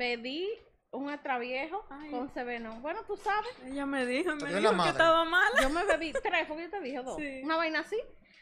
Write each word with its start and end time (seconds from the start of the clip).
pedí 0.00 0.48
un 0.92 1.10
extraviejo 1.10 1.84
Ay. 1.90 2.10
con 2.10 2.32
Seveno. 2.32 2.80
Bueno, 2.80 3.00
tú 3.06 3.18
sabes, 3.18 3.50
Ella 3.66 3.84
me 3.84 4.06
dijo, 4.06 4.34
me 4.36 4.48
dijo 4.54 4.70
que 4.70 4.76
madre. 4.76 4.90
estaba 4.92 5.24
mala. 5.26 5.60
yo 5.60 5.68
me 5.68 5.84
bebí 5.84 6.10
tres, 6.22 6.46
porque 6.48 6.62
yo 6.64 6.70
te 6.70 6.80
dije 6.80 7.02
dos. 7.02 7.16
Sí. 7.18 7.42
Una 7.44 7.56
vaina 7.58 7.80
así. 7.80 7.98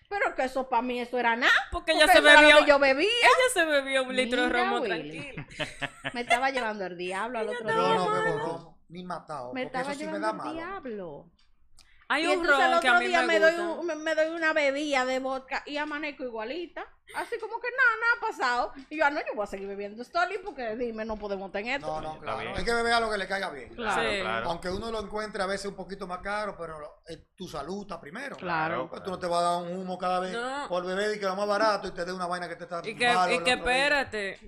Pero 0.08 0.34
que 0.36 0.44
eso 0.44 0.68
para 0.68 0.82
mí, 0.82 1.00
eso 1.00 1.18
era 1.18 1.34
nada. 1.34 1.52
Porque 1.72 1.92
Porque 1.92 2.04
ella 2.04 2.06
se 2.06 2.22
que 2.62 2.66
yo 2.68 2.78
bebía. 2.78 3.08
ella 3.08 3.48
se 3.52 3.64
bebió 3.64 4.04
un 4.04 4.14
litro 4.14 4.42
de 4.42 4.48
romo 4.50 4.80
Willy. 4.80 4.88
tranquila. 4.88 5.46
Me 6.14 6.20
estaba 6.20 6.50
llevando 6.50 6.86
el 6.86 6.96
diablo 6.96 7.40
al 7.40 7.48
otro 7.48 7.68
Yo 7.68 7.74
día. 7.88 7.94
no 7.96 8.10
bebo 8.12 8.38
romo, 8.38 8.78
ni 8.88 9.02
matado, 9.04 9.52
Me 9.52 9.64
porque 9.64 9.66
estaba 9.66 9.90
eso 9.92 9.98
sí 10.00 10.06
me 10.06 10.12
llevando 10.12 10.26
da 10.28 10.30
el 10.32 10.36
malo. 10.38 10.52
diablo. 10.52 11.30
Hay 12.10 12.24
y 12.24 12.26
un 12.26 12.32
entonces 12.40 12.64
el 12.64 12.72
ron 12.72 12.80
que 12.80 12.88
a 12.88 12.90
otro 12.92 13.00
mí 13.00 13.06
día 13.08 13.20
me, 13.22 13.38
me, 13.38 13.40
doy, 13.40 13.84
me, 13.84 13.94
me 13.94 14.14
doy 14.14 14.28
una 14.28 14.52
bebida 14.54 15.04
de 15.04 15.18
vodka 15.18 15.62
y 15.66 15.76
amanezco 15.76 16.24
igualita. 16.24 16.86
Así 17.14 17.38
como 17.38 17.60
que 17.60 17.68
nada, 17.70 17.90
nada 18.00 18.12
ha 18.16 18.20
pasado. 18.20 18.72
Y 18.90 18.98
yo, 18.98 19.04
ah, 19.04 19.10
no, 19.10 19.20
yo 19.20 19.34
voy 19.34 19.44
a 19.44 19.46
seguir 19.46 19.66
bebiendo 19.68 20.02
Stoli 20.04 20.38
porque 20.38 20.74
dime, 20.76 21.04
no 21.04 21.16
podemos 21.16 21.50
tener 21.52 21.80
esto. 21.80 22.00
No, 22.00 22.14
no, 22.14 22.20
claro. 22.20 22.54
Hay 22.56 22.64
que 22.64 22.72
beber 22.72 22.92
a 22.94 23.00
lo 23.00 23.10
que 23.10 23.18
le 23.18 23.26
caiga 23.26 23.50
bien. 23.50 23.74
Claro. 23.74 24.02
Sí. 24.10 24.20
claro. 24.20 24.50
Aunque 24.50 24.70
uno 24.70 24.90
lo 24.90 25.00
encuentre 25.00 25.42
a 25.42 25.46
veces 25.46 25.66
un 25.66 25.74
poquito 25.76 26.06
más 26.06 26.18
caro, 26.18 26.56
pero 26.58 27.02
eh, 27.06 27.28
tu 27.36 27.46
salud 27.46 27.82
está 27.82 28.00
primero. 28.00 28.36
Claro. 28.36 28.88
Pues 28.88 29.02
tú 29.02 29.10
no 29.10 29.18
te 29.18 29.26
vas 29.26 29.40
a 29.40 29.42
dar 29.42 29.62
un 29.62 29.78
humo 29.78 29.98
cada 29.98 30.20
vez 30.20 30.32
No. 30.32 30.66
por 30.68 30.84
beber 30.86 31.14
y 31.16 31.18
que 31.20 31.26
lo 31.26 31.36
más 31.36 31.46
barato 31.48 31.88
y 31.88 31.92
te 31.92 32.04
dé 32.04 32.12
una 32.12 32.26
vaina 32.26 32.48
que 32.48 32.56
te 32.56 32.64
está 32.64 32.80
Y 32.84 32.94
que, 32.94 33.06
malo 33.12 33.32
y 33.32 33.36
el 33.36 33.44
que 33.44 33.52
otro 33.54 33.64
día. 33.70 34.38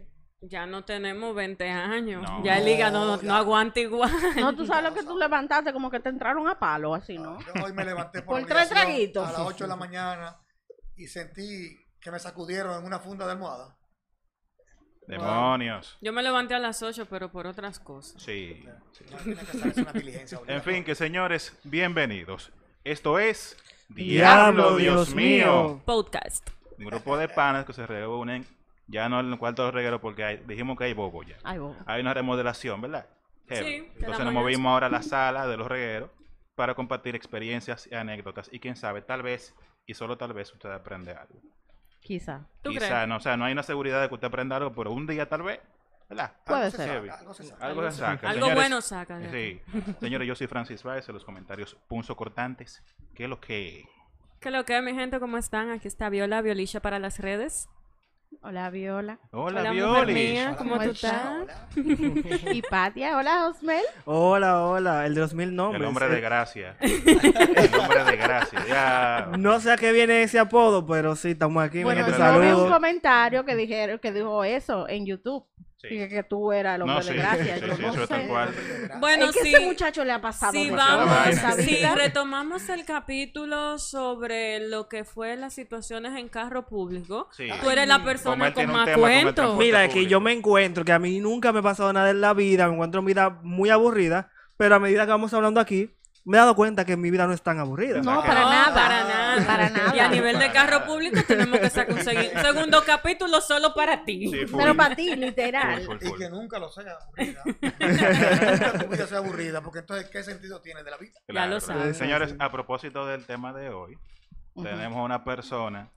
Ya 0.41 0.67
no 0.67 0.85
tenemos 0.85 1.35
20 1.35 1.69
años. 1.69 2.23
No. 2.23 2.43
ya 2.45 2.59
el 2.59 2.69
hígado 2.69 3.17
no, 3.17 3.23
No, 3.23 3.35
aguanta 3.35 3.81
igual. 3.81 4.11
No, 4.37 4.55
tú 4.55 4.67
sabes 4.67 4.85
lo 4.85 4.95
que 4.95 5.03
tú 5.03 5.17
levantaste, 5.19 5.73
como 5.73 5.91
que 5.91 6.01
te 6.01 6.09
entraron 6.09 6.49
a 6.49 6.59
palo, 6.59 6.95
así, 6.95 7.19
¿no? 7.19 7.39
Yo 7.41 7.65
hoy 7.65 7.73
me 7.73 7.85
levanté 7.85 8.23
por, 8.23 8.41
Por 8.41 8.49
tres 8.49 8.69
traguitos. 8.69 9.29
a 9.29 9.33
las 9.33 9.41
8 9.41 9.65
de 9.65 9.69
la 9.69 9.77
mañana 9.77 10.37
y 10.97 11.07
sentí 11.07 11.77
que 12.01 12.11
me 12.11 12.19
sacudieron 12.19 12.79
en 12.79 12.85
una 12.87 12.99
funda 12.99 13.27
de 13.27 13.33
almohada. 13.33 13.77
Demonios. 15.07 15.99
Yo 16.01 16.13
me 16.13 16.23
levanté 16.23 16.55
a 16.55 16.61
las 16.61 16.83
8, 16.83 17.07
pero 17.11 17.33
por 17.33 17.47
otras 17.47 17.81
cosas. 17.81 18.23
Sí. 18.23 18.65
En 20.47 20.63
fin, 20.63 20.85
que 20.85 20.95
señores, 20.95 21.59
bienvenidos. 21.65 22.53
Esto 22.85 23.19
es 23.19 23.57
Diablo, 23.89 24.77
Dios 24.77 25.15
mío. 25.15 25.83
Podcast. 25.85 26.49
Un 26.79 26.85
grupo 26.87 27.17
de 27.19 27.29
panas 27.29 27.67
que 27.67 27.73
se 27.73 27.87
reúnen, 27.87 28.47
ya 28.91 29.09
no 29.09 29.21
en 29.21 29.33
el 29.33 29.39
cuarto 29.39 29.65
de 29.67 29.71
reguero 29.71 30.01
porque 30.01 30.25
hay- 30.25 30.37
dijimos 30.47 30.77
que 30.77 30.85
hay 30.85 30.93
bobo 30.95 31.23
ya. 31.23 31.37
Ay, 31.45 31.59
bobo. 31.59 31.77
Hay 31.87 32.01
una 32.01 32.13
remodelación, 32.15 32.81
¿verdad? 32.81 33.07
Heavy. 33.49 33.65
Sí, 33.81 33.89
Entonces 33.99 34.25
nos 34.25 34.35
movimos 34.35 34.71
ahora 34.71 34.87
a 34.87 34.91
la 34.91 35.03
sala 35.03 35.47
de 35.47 35.57
los 35.57 35.67
regueros 35.67 36.11
para 36.55 36.75
compartir 36.75 37.15
experiencias 37.17 37.89
y 37.91 37.95
anécdotas. 37.95 38.49
Y 38.53 38.61
quién 38.61 38.77
sabe, 38.77 39.03
tal 39.03 39.23
vez, 39.23 39.55
y 39.87 39.95
solo 39.95 40.17
tal 40.19 40.33
vez, 40.33 40.53
usted 40.53 40.71
aprende 40.71 41.13
algo. 41.13 41.41
Quizá. 42.03 42.47
¿Tú 42.63 42.71
Quizá, 42.71 42.87
crees? 42.89 43.09
no, 43.09 43.17
o 43.17 43.21
sea, 43.21 43.37
no 43.37 43.45
hay 43.45 43.53
una 43.53 43.63
seguridad 43.63 44.01
de 44.01 44.09
que 44.09 44.15
usted 44.15 44.29
aprenda 44.29 44.57
algo, 44.57 44.73
pero 44.75 44.91
un 44.93 45.07
día 45.07 45.29
tal 45.29 45.43
vez, 45.43 45.61
¿verdad? 46.09 46.33
Puede 46.45 46.61
Algo 46.65 46.71
se 46.71 46.77
ser. 46.77 46.87
saca, 47.07 47.19
algo 47.19 47.35
se 47.35 47.45
saca. 47.45 47.67
Algo 47.67 47.83
se 47.91 47.97
saca. 47.99 48.29
Algo 48.31 48.47
Señores, 48.47 48.55
bueno 48.55 48.81
saca. 48.81 49.19
de. 49.19 49.63
Sí. 49.67 49.93
Señores, 50.01 50.27
yo 50.29 50.35
soy 50.35 50.47
Francis 50.47 50.83
Baez 50.83 51.09
en 51.09 51.15
los 51.15 51.25
comentarios 51.25 51.77
punzo 51.89 52.17
cortantes. 52.17 52.83
¿Qué 53.15 53.25
es 53.25 53.31
lo 53.31 53.41
que? 53.41 53.85
¿Qué 54.41 54.51
lo 54.51 54.65
que 54.65 54.77
es, 54.79 54.83
mi 54.83 54.95
gente? 54.95 55.21
¿Cómo 55.21 55.37
están? 55.37 55.71
Aquí 55.71 55.87
está 55.89 56.09
Viola, 56.09 56.41
Violicha 56.41 56.81
para 56.81 56.99
las 56.99 57.19
redes. 57.19 57.69
Hola, 58.43 58.71
Viola. 58.71 59.19
Hola, 59.33 59.61
Hola, 59.71 60.05
mía. 60.07 60.55
¿Cómo 60.57 60.75
hola, 60.77 60.85
tú 60.85 60.91
hola, 60.91 60.93
estás? 60.93 61.27
hola. 61.75 62.53
Y 62.55 62.63
Patia, 62.63 63.17
hola, 63.19 63.49
Osmel. 63.49 63.83
Hola, 64.05 64.65
hola, 64.65 65.05
el 65.07 65.15
de 65.15 65.21
los 65.21 65.35
mil 65.35 65.55
nombres. 65.55 65.83
El 65.83 65.89
hombre 65.89 66.09
de 66.09 66.21
gracia. 66.21 66.77
El 66.81 67.75
hombre 67.75 68.05
de 68.05 68.17
gracia. 68.17 68.65
Ya. 68.67 69.31
No 69.37 69.61
sé 69.61 69.73
a 69.73 69.77
qué 69.77 69.93
viene 69.93 70.23
ese 70.23 70.39
apodo, 70.39 70.87
pero 70.87 71.17
sí, 71.17 71.33
estamos 71.33 71.63
aquí. 71.63 71.83
Bueno, 71.83 72.07
yo 72.09 72.41
vi 72.41 72.49
un 72.49 72.71
comentario 72.71 73.45
que 73.45 73.57
dijeron 73.57 73.99
que 73.99 74.13
dijo 74.13 74.43
eso 74.45 74.89
en 74.89 75.07
YouTube. 75.07 75.45
Sí. 75.81 75.89
Que 75.89 76.23
tú 76.29 76.53
eras 76.53 76.77
el 76.77 76.83
hombre 76.83 76.97
No, 76.97 77.03
sí, 77.03 77.09
de 77.11 77.17
gracia. 77.17 77.55
sí, 77.59 77.61
yo 77.67 77.75
sí, 77.77 77.83
no 77.83 77.89
eso 77.93 78.03
es 78.03 78.09
tal 78.09 78.21
sé. 78.23 78.29
cual. 78.29 78.49
Bueno, 79.01 79.25
es 79.27 79.33
que 79.33 79.41
sí. 79.43 79.55
ese 79.55 79.61
muchacho 79.67 80.05
le 80.05 80.13
ha 80.13 80.21
pasado 80.21 80.53
Si 80.53 80.71
vamos, 80.71 81.09
en 81.27 81.65
si 81.65 81.77
retomamos 81.97 82.69
el 82.69 82.85
capítulo 82.85 83.79
sobre 83.79 84.69
lo 84.69 84.89
que 84.89 85.05
fue 85.05 85.37
las 85.37 85.55
situaciones 85.55 86.19
en 86.19 86.29
carro 86.29 86.67
público, 86.67 87.29
Sí. 87.33 87.49
tú 87.63 87.71
eres 87.71 87.89
la 87.89 88.05
persona 88.05 88.53
con 88.53 88.67
más 88.67 88.85
tema 88.87 88.95
con 88.95 89.11
el 89.11 89.23
cuento. 89.23 89.35
transporte. 89.35 89.65
Mira, 89.65 89.85
es 89.85 89.93
que 89.95 90.07
yo 90.07 90.21
me 90.21 90.33
encuentro 90.33 90.85
que 90.85 90.93
a 90.93 90.99
mí 90.99 91.19
nunca 91.21 91.53
me 91.53 91.61
ha 91.61 91.63
pasado 91.63 91.93
nada 91.93 92.11
en 92.11 92.21
la 92.21 92.35
vida, 92.35 92.67
me 92.69 92.75
encuentro 92.75 93.01
mi 93.03 93.09
vida 93.09 93.31
muy 93.43 93.71
aburrida, 93.71 94.31
pero 94.57 94.75
a 94.75 94.79
medida 94.79 95.05
que 95.07 95.13
vamos 95.13 95.33
hablando 95.33 95.61
aquí, 95.61 95.95
me 96.27 96.37
he 96.37 96.41
dado 96.41 96.55
cuenta 96.55 96.85
que 96.85 96.99
mi 96.99 97.11
vida 97.11 97.27
no 97.27 97.33
es 97.33 97.41
tan 97.41 97.59
aburrida. 97.59 98.03
No, 98.03 98.21
para 98.23 98.41
No, 98.43 98.51
nada. 98.51 98.75
para 98.75 99.05
nada. 99.37 99.47
Para 99.47 99.71
nada. 99.71 99.97
Y 99.97 99.99
a 99.99 100.09
nivel 100.09 100.39
de 100.39 100.53
carro 100.53 100.79
nada. 100.79 100.87
público 100.87 101.21
tenemos 101.27 101.59
que 101.59 101.71
sacar 101.71 101.95
un 101.95 102.03
segundo 102.43 102.83
capítulo 102.85 103.41
solo 103.41 103.75
para 103.75 104.05
ti. 104.05 104.31
Sí. 104.31 104.47
Pero 104.57 104.77
para 104.77 104.95
ti, 104.97 105.15
literal. 105.17 105.83
Full, 105.83 105.99
full, 105.99 106.09
Y 106.09 106.19
que 106.19 106.31
nunca 106.31 106.59
lo 106.59 106.71
sea 106.71 106.99
aburrida. 107.01 107.43
nunca 107.45 108.79
tu 108.79 108.89
vida 108.89 109.07
sea 109.07 109.19
aburrida, 109.19 109.61
porque 109.61 109.81
entonces, 109.81 110.09
¿qué 110.11 110.23
sentido 110.23 110.61
tiene 110.61 110.83
de 110.83 110.91
la 110.91 110.97
vida? 110.97 111.21
Ya 111.29 111.47
lo 111.47 111.61
sabes. 111.61 111.97
Señores, 111.97 112.35
a 112.39 112.51
propósito 112.51 113.07
del 113.07 113.27
tema 113.27 113.53
de 113.53 113.71
hoy, 113.71 113.99
tenemos 114.55 115.05
una 115.05 115.25
persona 115.25 115.89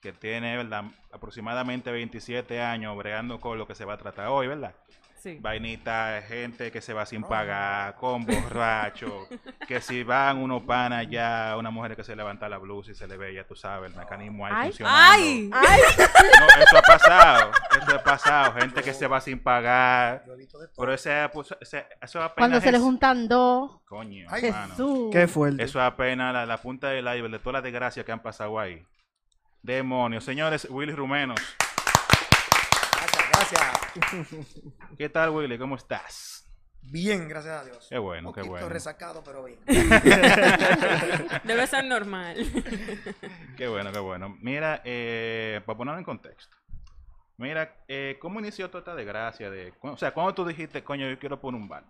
que 0.00 0.12
tiene, 0.12 0.56
¿verdad? 0.56 0.84
Aproximadamente 1.12 1.90
27 1.90 2.60
años 2.60 2.96
bregando 2.96 3.38
con 3.38 3.58
lo 3.58 3.66
que 3.66 3.74
se 3.74 3.84
va 3.84 3.94
a 3.94 3.98
tratar 3.98 4.28
hoy, 4.28 4.46
¿verdad? 4.46 4.74
Sí. 5.22 5.36
Vainita, 5.38 6.22
gente 6.26 6.72
que 6.72 6.80
se 6.80 6.94
va 6.94 7.04
sin 7.04 7.22
pagar, 7.22 7.94
con 7.96 8.24
borracho, 8.24 9.28
que 9.68 9.80
si 9.82 10.02
van 10.02 10.38
unos 10.38 10.62
panas 10.62 11.06
ya, 11.10 11.56
una 11.58 11.70
mujer 11.70 11.94
que 11.94 12.02
se 12.02 12.16
levanta 12.16 12.48
la 12.48 12.56
blusa 12.56 12.92
y 12.92 12.94
se 12.94 13.06
le 13.06 13.18
ve, 13.18 13.34
ya 13.34 13.44
tú 13.46 13.54
sabes, 13.54 13.90
el 13.92 13.98
mecanismo 13.98 14.46
ahí 14.46 14.52
Ay. 14.56 14.66
funcionando. 14.68 14.98
¡Ay! 15.02 15.50
Ay, 15.52 15.80
No, 16.40 16.62
eso 16.64 16.78
ha 16.78 16.82
pasado, 16.82 17.50
eso 17.82 17.94
ha 17.96 18.02
pasado, 18.02 18.52
gente 18.54 18.82
que 18.82 18.94
se 18.94 19.06
va 19.06 19.20
sin 19.20 19.38
pagar, 19.40 20.24
pero 20.76 20.94
ese, 20.94 21.28
pues, 21.34 21.54
ese- 21.60 21.86
eso 22.00 22.22
apenas 22.22 22.34
cuando 22.48 22.60
se 22.62 22.72
le 22.72 22.78
juntan 22.78 23.28
dos. 23.28 23.78
Coño. 23.84 24.26
Jesús. 24.30 25.10
Qué 25.12 25.26
fuerte. 25.28 25.62
Eso 25.62 25.78
es 25.80 25.84
apenas 25.84 26.32
la, 26.32 26.46
la 26.46 26.56
punta 26.58 26.88
del 26.88 27.04
iceberg 27.04 27.30
de 27.32 27.38
todas 27.40 27.54
las 27.54 27.62
desgracias 27.62 28.06
que 28.06 28.12
han 28.12 28.20
pasado 28.22 28.58
ahí. 28.58 28.82
Demonios. 29.62 30.24
Señores, 30.24 30.66
Willy 30.70 30.92
Rumenos. 30.94 31.38
Gracias. 33.40 34.36
¿Qué 34.98 35.08
tal, 35.08 35.30
Willy? 35.30 35.56
¿Cómo 35.58 35.76
estás? 35.76 36.46
Bien, 36.82 37.26
gracias 37.26 37.60
a 37.60 37.64
Dios. 37.64 37.86
Qué 37.88 37.96
bueno, 37.98 38.28
Un 38.28 38.34
qué 38.34 38.40
poquito 38.40 38.52
bueno. 38.52 38.68
resacado, 38.68 39.24
pero 39.24 39.44
bien. 39.44 39.58
Debe 41.44 41.66
ser 41.66 41.84
normal. 41.86 42.36
Qué 43.56 43.66
bueno, 43.68 43.92
qué 43.92 43.98
bueno. 43.98 44.36
Mira, 44.40 44.82
eh, 44.84 45.60
para 45.64 45.76
ponerlo 45.76 45.98
en 45.98 46.04
contexto. 46.04 46.56
Mira, 47.38 47.82
eh, 47.88 48.18
¿cómo 48.20 48.40
inició 48.40 48.68
toda 48.68 48.80
esta 48.80 48.94
desgracia? 48.94 49.50
De, 49.50 49.72
o 49.82 49.96
sea, 49.96 50.12
¿cuándo 50.12 50.34
tú 50.34 50.44
dijiste, 50.46 50.84
coño, 50.84 51.08
yo 51.08 51.18
quiero 51.18 51.40
poner 51.40 51.60
un 51.60 51.68
bar? 51.68 51.84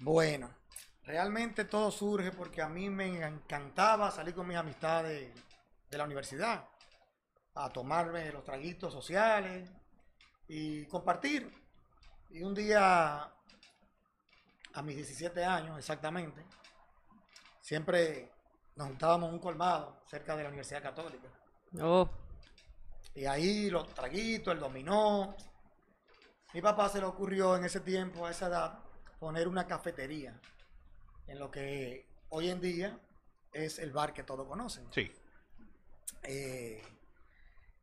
Bueno, 0.00 0.50
realmente 1.04 1.64
todo 1.64 1.90
surge 1.92 2.32
porque 2.32 2.62
a 2.62 2.68
mí 2.68 2.90
me 2.90 3.06
encantaba 3.26 4.10
salir 4.10 4.34
con 4.34 4.48
mis 4.48 4.56
amistades 4.56 5.32
de 5.90 5.98
la 5.98 6.04
universidad 6.04 6.64
a 7.54 7.70
tomarme 7.70 8.30
los 8.32 8.44
traguitos 8.44 8.92
sociales 8.92 9.70
y 10.48 10.86
compartir. 10.86 11.52
Y 12.30 12.42
un 12.42 12.54
día, 12.54 13.32
a 14.74 14.82
mis 14.82 14.96
17 14.96 15.44
años 15.44 15.78
exactamente, 15.78 16.44
siempre 17.60 18.32
nos 18.74 18.88
juntábamos 18.88 19.28
en 19.28 19.34
un 19.34 19.40
colmado 19.40 20.02
cerca 20.06 20.36
de 20.36 20.42
la 20.42 20.48
Universidad 20.48 20.82
Católica. 20.82 21.28
Oh, 21.80 22.08
Y 23.14 23.24
ahí 23.26 23.70
los 23.70 23.88
traguitos, 23.94 24.54
el 24.54 24.60
dominó. 24.60 25.34
Mi 26.52 26.60
papá 26.62 26.88
se 26.88 27.00
le 27.00 27.06
ocurrió 27.06 27.56
en 27.56 27.64
ese 27.64 27.80
tiempo, 27.80 28.26
a 28.26 28.30
esa 28.30 28.46
edad, 28.46 28.78
poner 29.18 29.48
una 29.48 29.66
cafetería 29.66 30.40
en 31.26 31.38
lo 31.38 31.50
que 31.50 32.06
hoy 32.30 32.50
en 32.50 32.60
día 32.60 32.98
es 33.52 33.78
el 33.78 33.92
bar 33.92 34.12
que 34.12 34.22
todos 34.22 34.46
conocen. 34.46 34.86
Sí. 34.92 35.10
Eh, 36.22 36.82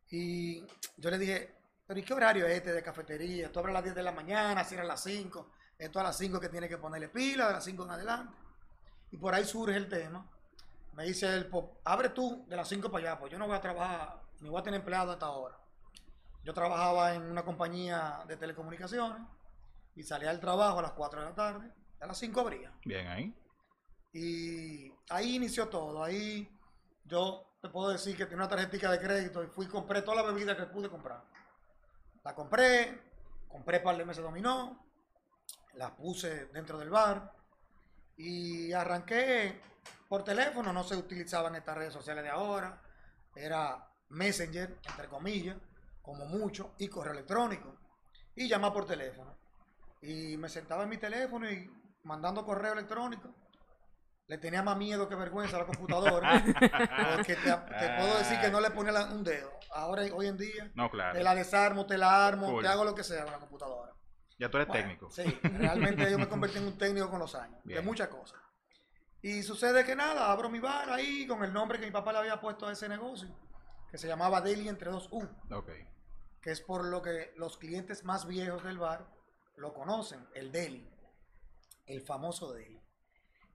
y 0.10 0.62
yo 0.98 1.10
le 1.10 1.18
dije, 1.18 1.56
pero 1.86 2.00
¿y 2.00 2.04
qué 2.04 2.14
horario 2.14 2.46
es 2.46 2.58
este 2.58 2.72
de 2.72 2.84
cafetería? 2.84 3.52
Tú 3.52 3.60
abres 3.60 3.72
a 3.72 3.76
las 3.76 3.84
10 3.84 3.96
de 3.96 4.04
la 4.04 4.12
mañana, 4.12 4.64
cierras 4.64 4.86
a 4.86 4.94
las 4.94 5.04
5, 5.04 5.50
esto 5.78 6.00
a 6.00 6.04
las 6.04 6.18
5 6.18 6.40
que 6.40 6.50
tiene 6.50 6.70
que 6.70 6.78
ponerle 6.78 7.10
pila, 7.10 7.48
de 7.48 7.54
las 7.54 7.64
5 7.64 7.84
en 7.84 7.92
adelante. 7.92 8.36
Y 9.12 9.18
por 9.18 9.34
ahí 9.34 9.46
surge 9.46 9.76
el 9.76 9.90
tema. 9.90 10.26
Me 10.94 11.04
dice 11.06 11.34
él, 11.34 11.48
"Pues, 11.48 11.66
abre 11.84 12.10
tú 12.10 12.46
de 12.48 12.56
las 12.56 12.68
5 12.68 12.90
para 12.90 13.12
allá, 13.12 13.20
pues 13.20 13.32
yo 13.32 13.38
no 13.38 13.48
voy 13.48 13.56
a 13.56 13.62
trabajar, 13.62 14.22
ni 14.40 14.50
voy 14.50 14.60
a 14.60 14.64
tener 14.64 14.80
empleado 14.80 15.12
hasta 15.12 15.26
ahora. 15.26 15.58
Yo 16.44 16.54
trabajaba 16.54 17.14
en 17.16 17.24
una 17.24 17.44
compañía 17.44 18.24
de 18.28 18.38
telecomunicaciones 18.38 19.28
y 19.96 20.04
salía 20.04 20.30
del 20.30 20.40
trabajo 20.40 20.80
a 20.80 20.82
las 20.82 20.92
4 20.92 21.22
de 21.22 21.26
la 21.28 21.36
tarde, 21.36 21.72
a 22.00 22.06
las 22.08 22.18
5 22.18 22.42
abría. 22.42 22.72
Bien 22.86 23.08
ahí. 23.08 23.36
Y 24.14 24.94
ahí 25.10 25.36
inició 25.36 25.68
todo. 25.70 26.04
Ahí 26.04 26.48
yo 27.06 27.56
te 27.62 27.70
puedo 27.70 27.90
decir 27.90 28.16
que 28.16 28.26
tenía 28.26 28.46
una 28.46 28.50
tarjetita 28.50 28.92
de 28.92 29.00
crédito 29.00 29.44
y 29.44 29.48
fui 29.48 29.66
y 29.66 29.70
compré 29.70 30.02
toda 30.02 30.18
la 30.18 30.24
bebida 30.24 30.56
que 30.56 30.66
pude 30.66 30.90
comprar. 30.90 31.24
La 32.24 32.34
compré, 32.34 33.02
compré 33.50 33.82
par 33.82 33.98
de 33.98 34.06
mesas 34.06 34.24
dominó, 34.24 34.86
las 35.74 35.92
puse 35.92 36.46
dentro 36.48 36.78
del 36.78 36.90
bar 36.90 37.34
y 38.16 38.72
arranqué 38.72 39.62
por 40.08 40.24
teléfono. 40.24 40.72
No 40.72 40.84
se 40.84 40.96
utilizaban 40.96 41.56
estas 41.56 41.78
redes 41.78 41.94
sociales 41.94 42.24
de 42.24 42.30
ahora. 42.30 42.82
Era 43.36 43.90
Messenger, 44.10 44.80
entre 44.90 45.08
comillas, 45.08 45.58
como 46.02 46.26
mucho, 46.26 46.76
y 46.78 46.88
correo 46.88 47.14
electrónico. 47.14 47.76
Y 48.36 48.48
llamar 48.48 48.74
por 48.74 48.86
teléfono. 48.86 49.38
Y 50.02 50.38
me 50.38 50.50
sentaba 50.50 50.84
en 50.84 50.90
mi 50.90 50.98
teléfono 50.98 51.50
y 51.50 51.70
mandando 52.04 52.46
correo 52.46 52.74
electrónico. 52.74 53.34
Le 54.28 54.38
tenía 54.38 54.64
más 54.64 54.78
miedo 54.78 55.10
que 55.10 55.16
vergüenza 55.16 55.58
a 55.58 55.60
la 55.60 55.66
computadora. 55.66 56.44
porque 57.18 57.36
te, 57.36 57.52
te 57.52 57.98
puedo 57.98 58.18
decir 58.18 58.40
que 58.40 58.50
no 58.50 58.62
le 58.62 58.72
ponía 58.72 58.92
la- 58.94 59.06
un 59.06 59.24
dedo. 59.24 59.52
Ahora, 59.74 60.04
hoy 60.14 60.28
en 60.28 60.38
día, 60.38 60.72
No, 60.76 60.90
claro. 60.90 61.18
te 61.18 61.24
la 61.24 61.36
desarmo, 61.36 61.86
te 61.86 61.98
la 61.98 62.26
armo, 62.26 62.48
Cool. 62.52 62.62
te 62.64 62.68
hago 62.70 62.86
lo 62.86 62.96
que 62.96 63.04
sea 63.04 63.24
con 63.24 63.34
la 63.34 63.40
computadora. 63.40 63.92
Ya 64.40 64.50
tú 64.50 64.58
eres 64.58 64.68
Bueno, 64.68 64.82
técnico. 64.84 65.12
Sí, 65.12 65.24
realmente 65.44 66.10
yo 66.10 66.18
me 66.18 66.28
convertí 66.28 66.58
en 66.58 66.66
un 66.68 66.78
técnico 66.78 67.10
con 67.10 67.20
los 67.20 67.36
años, 67.36 67.60
de 67.64 67.82
muchas 67.82 68.08
cosas. 68.08 68.40
Y 69.22 69.44
sucede 69.44 69.86
que 69.86 69.96
nada, 69.96 70.32
abro 70.32 70.50
mi 70.50 70.60
bar 70.60 70.90
ahí 70.90 71.26
con 71.28 71.44
el 71.44 71.54
nombre 71.54 71.80
que 71.80 71.86
mi 71.86 71.92
papá 71.92 72.12
le 72.14 72.20
había 72.20 72.42
puesto 72.42 72.68
a 72.68 72.72
ese 72.72 72.90
negocio, 72.90 73.30
que 73.90 73.98
se 73.98 74.08
llamaba 74.08 74.42
Deli 74.42 74.68
entre 74.68 74.90
dos 74.90 75.08
U, 75.12 75.24
Ok. 75.52 75.70
que 76.42 76.52
es 76.52 76.62
por 76.62 76.84
lo 76.86 77.02
que 77.02 77.32
los 77.38 77.58
clientes 77.58 78.04
más 78.04 78.26
viejos 78.28 78.64
del 78.64 78.80
bar 78.80 79.06
lo 79.56 79.74
conocen, 79.74 80.28
el 80.34 80.52
Deli, 80.52 80.90
el 81.86 82.02
famoso 82.02 82.52
Deli. 82.54 82.82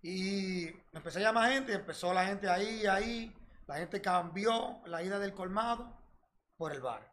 Y 0.03 0.67
me 0.93 0.99
empecé 0.99 1.19
a 1.19 1.23
llamar 1.23 1.51
gente, 1.53 1.73
y 1.73 1.75
empezó 1.75 2.13
la 2.15 2.25
gente 2.27 2.49
ahí, 2.49 2.87
ahí, 2.87 3.35
la 3.67 3.77
gente 3.77 4.01
cambió 4.01 4.81
la 4.87 5.03
ida 5.03 5.19
del 5.19 5.35
colmado 5.35 5.97
por 6.57 6.73
el 6.73 6.81
bar. 6.81 7.13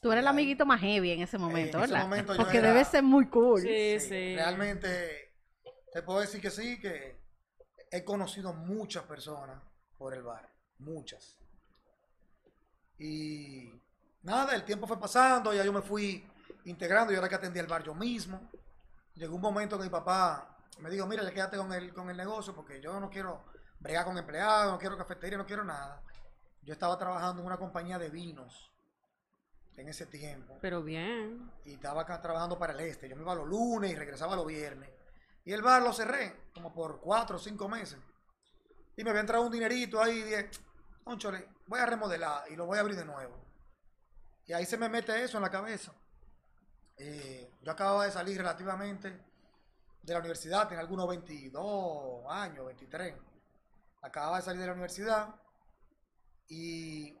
Tú 0.00 0.12
eres 0.12 0.22
el 0.22 0.28
amiguito 0.28 0.64
más 0.66 0.80
heavy 0.80 1.10
en 1.12 1.22
ese 1.22 1.38
momento, 1.38 1.78
en 1.78 1.84
ese 1.84 1.92
¿verdad? 1.92 2.04
momento 2.06 2.32
yo 2.34 2.38
Porque 2.42 2.58
era- 2.58 2.68
debe 2.68 2.84
ser 2.84 3.02
muy 3.02 3.26
cool. 3.28 3.60
Sí, 3.62 3.98
Sí, 4.00 4.08
sí. 4.08 4.34
Realmente 4.36 5.34
te 5.92 6.02
puedo 6.02 6.20
decir 6.20 6.40
que 6.40 6.50
sí, 6.50 6.78
que 6.80 7.20
he 7.90 8.04
conocido 8.04 8.52
muchas 8.52 9.04
personas 9.04 9.60
por 9.96 10.14
el 10.14 10.22
bar, 10.22 10.48
muchas. 10.78 11.38
Y 12.98 13.72
nada, 14.22 14.54
el 14.54 14.64
tiempo 14.64 14.86
fue 14.86 14.98
pasando, 15.00 15.52
ya 15.52 15.64
yo 15.64 15.72
me 15.72 15.82
fui 15.82 16.24
integrando, 16.64 17.12
yo 17.12 17.18
era 17.18 17.28
que 17.28 17.34
atendía 17.36 17.62
el 17.62 17.68
bar 17.68 17.82
yo 17.82 17.94
mismo. 17.94 18.50
Llegó 19.14 19.34
un 19.36 19.40
momento 19.42 19.76
que 19.78 19.84
mi 19.84 19.90
papá 19.90 20.57
me 20.78 20.90
dijo, 20.90 21.06
mira, 21.06 21.22
ya 21.22 21.32
quédate 21.32 21.56
con 21.56 21.72
el, 21.72 21.92
con 21.92 22.10
el 22.10 22.16
negocio 22.16 22.54
porque 22.54 22.80
yo 22.80 22.98
no 23.00 23.10
quiero 23.10 23.44
bregar 23.80 24.04
con 24.04 24.16
empleados, 24.18 24.72
no 24.72 24.78
quiero 24.78 24.96
cafetería, 24.96 25.38
no 25.38 25.46
quiero 25.46 25.64
nada. 25.64 26.02
Yo 26.62 26.72
estaba 26.72 26.98
trabajando 26.98 27.40
en 27.40 27.46
una 27.46 27.56
compañía 27.56 27.98
de 27.98 28.10
vinos 28.10 28.70
en 29.76 29.88
ese 29.88 30.06
tiempo 30.06 30.58
Pero 30.60 30.82
bien. 30.82 31.50
y 31.64 31.74
estaba 31.74 32.02
acá 32.02 32.20
trabajando 32.20 32.58
para 32.58 32.72
el 32.72 32.80
este. 32.80 33.08
Yo 33.08 33.16
me 33.16 33.22
iba 33.22 33.34
los 33.34 33.46
lunes 33.46 33.92
y 33.92 33.94
regresaba 33.94 34.34
los 34.36 34.46
viernes. 34.46 34.90
Y 35.44 35.52
el 35.52 35.62
bar 35.62 35.82
lo 35.82 35.92
cerré 35.92 36.50
como 36.52 36.72
por 36.74 37.00
cuatro 37.00 37.36
o 37.36 37.38
cinco 37.38 37.68
meses. 37.68 37.98
Y 38.96 39.04
me 39.04 39.10
había 39.10 39.20
entrado 39.20 39.44
un 39.44 39.52
dinerito 39.52 40.02
ahí 40.02 40.18
y 40.18 40.22
dije, 40.24 40.50
voy 41.66 41.80
a 41.80 41.86
remodelar 41.86 42.50
y 42.50 42.56
lo 42.56 42.66
voy 42.66 42.78
a 42.78 42.80
abrir 42.80 42.96
de 42.96 43.04
nuevo. 43.04 43.40
Y 44.46 44.52
ahí 44.52 44.66
se 44.66 44.76
me 44.76 44.88
mete 44.88 45.22
eso 45.22 45.38
en 45.38 45.42
la 45.42 45.50
cabeza. 45.50 45.92
Eh, 46.96 47.50
yo 47.62 47.70
acababa 47.70 48.04
de 48.04 48.10
salir 48.10 48.36
relativamente 48.36 49.24
de 50.08 50.14
la 50.14 50.20
universidad, 50.20 50.68
tenía 50.68 50.80
algunos 50.80 51.08
22 51.08 52.24
años, 52.28 52.66
23. 52.66 53.14
Acababa 54.02 54.38
de 54.38 54.42
salir 54.42 54.60
de 54.60 54.66
la 54.66 54.72
universidad 54.72 55.34
y 56.48 57.16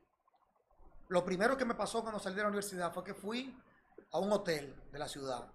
lo 1.08 1.24
primero 1.24 1.56
que 1.56 1.64
me 1.64 1.74
pasó 1.74 2.02
cuando 2.02 2.18
salí 2.18 2.36
de 2.36 2.42
la 2.42 2.48
universidad 2.48 2.92
fue 2.92 3.04
que 3.04 3.14
fui 3.14 3.56
a 4.12 4.18
un 4.18 4.32
hotel 4.32 4.74
de 4.90 4.98
la 4.98 5.08
ciudad, 5.08 5.50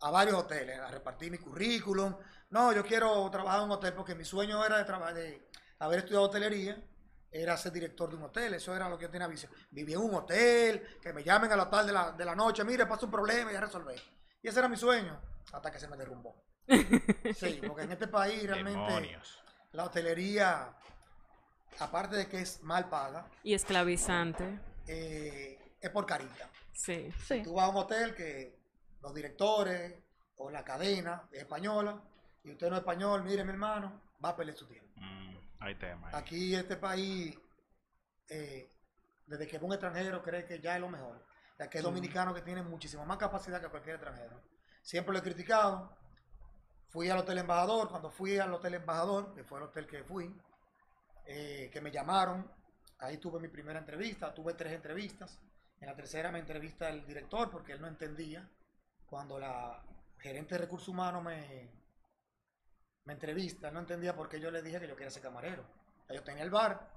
a 0.00 0.10
varios 0.10 0.36
hoteles, 0.36 0.78
a 0.78 0.88
repartir 0.88 1.30
mi 1.30 1.38
currículum. 1.38 2.14
No, 2.50 2.72
yo 2.72 2.84
quiero 2.84 3.28
trabajar 3.30 3.60
en 3.60 3.66
un 3.66 3.72
hotel 3.72 3.92
porque 3.94 4.14
mi 4.14 4.24
sueño 4.24 4.64
era 4.64 4.82
de, 5.12 5.48
haber 5.78 5.98
estudiado 5.98 6.26
hotelería, 6.26 6.82
era 7.30 7.56
ser 7.56 7.72
director 7.72 8.10
de 8.10 8.16
un 8.16 8.22
hotel, 8.24 8.54
eso 8.54 8.74
era 8.74 8.88
lo 8.88 8.96
que 8.96 9.04
yo 9.04 9.10
tenía 9.10 9.26
visión. 9.26 9.50
Vivir 9.70 9.96
en 9.96 10.02
un 10.02 10.14
hotel, 10.14 10.98
que 11.00 11.12
me 11.12 11.24
llamen 11.24 11.50
a 11.50 11.56
la 11.56 11.68
tarde 11.68 11.86
de 11.86 11.92
la, 11.92 12.12
de 12.12 12.24
la 12.24 12.34
noche, 12.34 12.62
mire, 12.64 12.86
pasa 12.86 13.06
un 13.06 13.12
problema 13.12 13.50
y 13.50 13.54
ya 13.54 13.60
resolver. 13.60 14.00
Y 14.40 14.48
ese 14.48 14.58
era 14.58 14.68
mi 14.68 14.76
sueño, 14.76 15.20
hasta 15.52 15.70
que 15.70 15.80
se 15.80 15.88
me 15.88 15.96
derrumbó. 15.96 16.53
Sí, 16.68 17.60
porque 17.66 17.82
en 17.82 17.92
este 17.92 18.08
país 18.08 18.42
realmente 18.46 18.78
Demonios. 18.80 19.42
la 19.72 19.84
hotelería, 19.84 20.72
aparte 21.78 22.16
de 22.16 22.28
que 22.28 22.40
es 22.40 22.62
mal 22.62 22.88
paga, 22.88 23.26
Y 23.42 23.54
esclavizante. 23.54 24.58
eh, 24.86 25.58
es 25.80 25.90
por 25.90 26.06
carita. 26.06 26.48
Sí. 26.72 27.12
Sí. 27.26 27.42
Tú 27.42 27.54
vas 27.54 27.66
a 27.66 27.68
un 27.70 27.76
hotel 27.76 28.14
que 28.14 28.58
los 29.02 29.14
directores 29.14 29.94
o 30.36 30.50
la 30.50 30.64
cadena 30.64 31.28
es 31.30 31.40
española 31.42 32.00
y 32.42 32.50
usted 32.52 32.68
no 32.68 32.76
es 32.76 32.80
español, 32.80 33.22
mire 33.24 33.44
mi 33.44 33.50
hermano, 33.50 34.02
va 34.24 34.30
a 34.30 34.36
perder 34.36 34.54
su 34.56 34.66
tiempo. 34.66 34.90
Mm, 34.96 35.36
hay 35.60 35.74
tema. 35.76 36.08
ahí. 36.08 36.14
Aquí 36.16 36.54
este 36.54 36.76
país, 36.76 37.38
eh, 38.28 38.70
desde 39.26 39.46
que 39.46 39.58
va 39.58 39.66
un 39.66 39.72
extranjero, 39.72 40.22
cree 40.22 40.44
que 40.44 40.60
ya 40.60 40.74
es 40.74 40.80
lo 40.80 40.88
mejor. 40.88 41.24
Ya 41.58 41.68
que 41.70 41.78
hay 41.78 41.84
dominicanos 41.84 42.34
que 42.34 42.42
tienen 42.42 42.68
muchísima 42.68 43.04
más 43.04 43.18
capacidad 43.18 43.60
que 43.60 43.68
cualquier 43.68 43.96
extranjero. 43.96 44.42
Siempre 44.82 45.12
lo 45.12 45.18
he 45.20 45.22
criticado. 45.22 45.96
Fui 46.94 47.10
al 47.10 47.18
Hotel 47.18 47.38
Embajador, 47.38 47.88
cuando 47.88 48.08
fui 48.08 48.38
al 48.38 48.54
Hotel 48.54 48.74
Embajador, 48.74 49.34
que 49.34 49.42
fue 49.42 49.58
el 49.58 49.64
hotel 49.64 49.84
que 49.84 50.04
fui, 50.04 50.32
eh, 51.26 51.68
que 51.72 51.80
me 51.80 51.90
llamaron, 51.90 52.48
ahí 53.00 53.18
tuve 53.18 53.40
mi 53.40 53.48
primera 53.48 53.80
entrevista, 53.80 54.32
tuve 54.32 54.54
tres 54.54 54.74
entrevistas. 54.74 55.40
En 55.80 55.88
la 55.88 55.96
tercera 55.96 56.30
me 56.30 56.38
entrevista 56.38 56.88
el 56.88 57.04
director 57.04 57.50
porque 57.50 57.72
él 57.72 57.80
no 57.80 57.88
entendía. 57.88 58.48
Cuando 59.06 59.40
la 59.40 59.82
gerente 60.18 60.54
de 60.54 60.60
recursos 60.60 60.86
humanos 60.86 61.20
me, 61.24 61.68
me 63.06 63.12
entrevista, 63.12 63.72
no 63.72 63.80
entendía 63.80 64.14
por 64.14 64.28
qué 64.28 64.38
yo 64.38 64.52
le 64.52 64.62
dije 64.62 64.78
que 64.78 64.86
yo 64.86 64.94
quería 64.94 65.10
ser 65.10 65.22
camarero. 65.22 65.64
Yo 66.08 66.22
tenía 66.22 66.44
el 66.44 66.50
bar, 66.50 66.92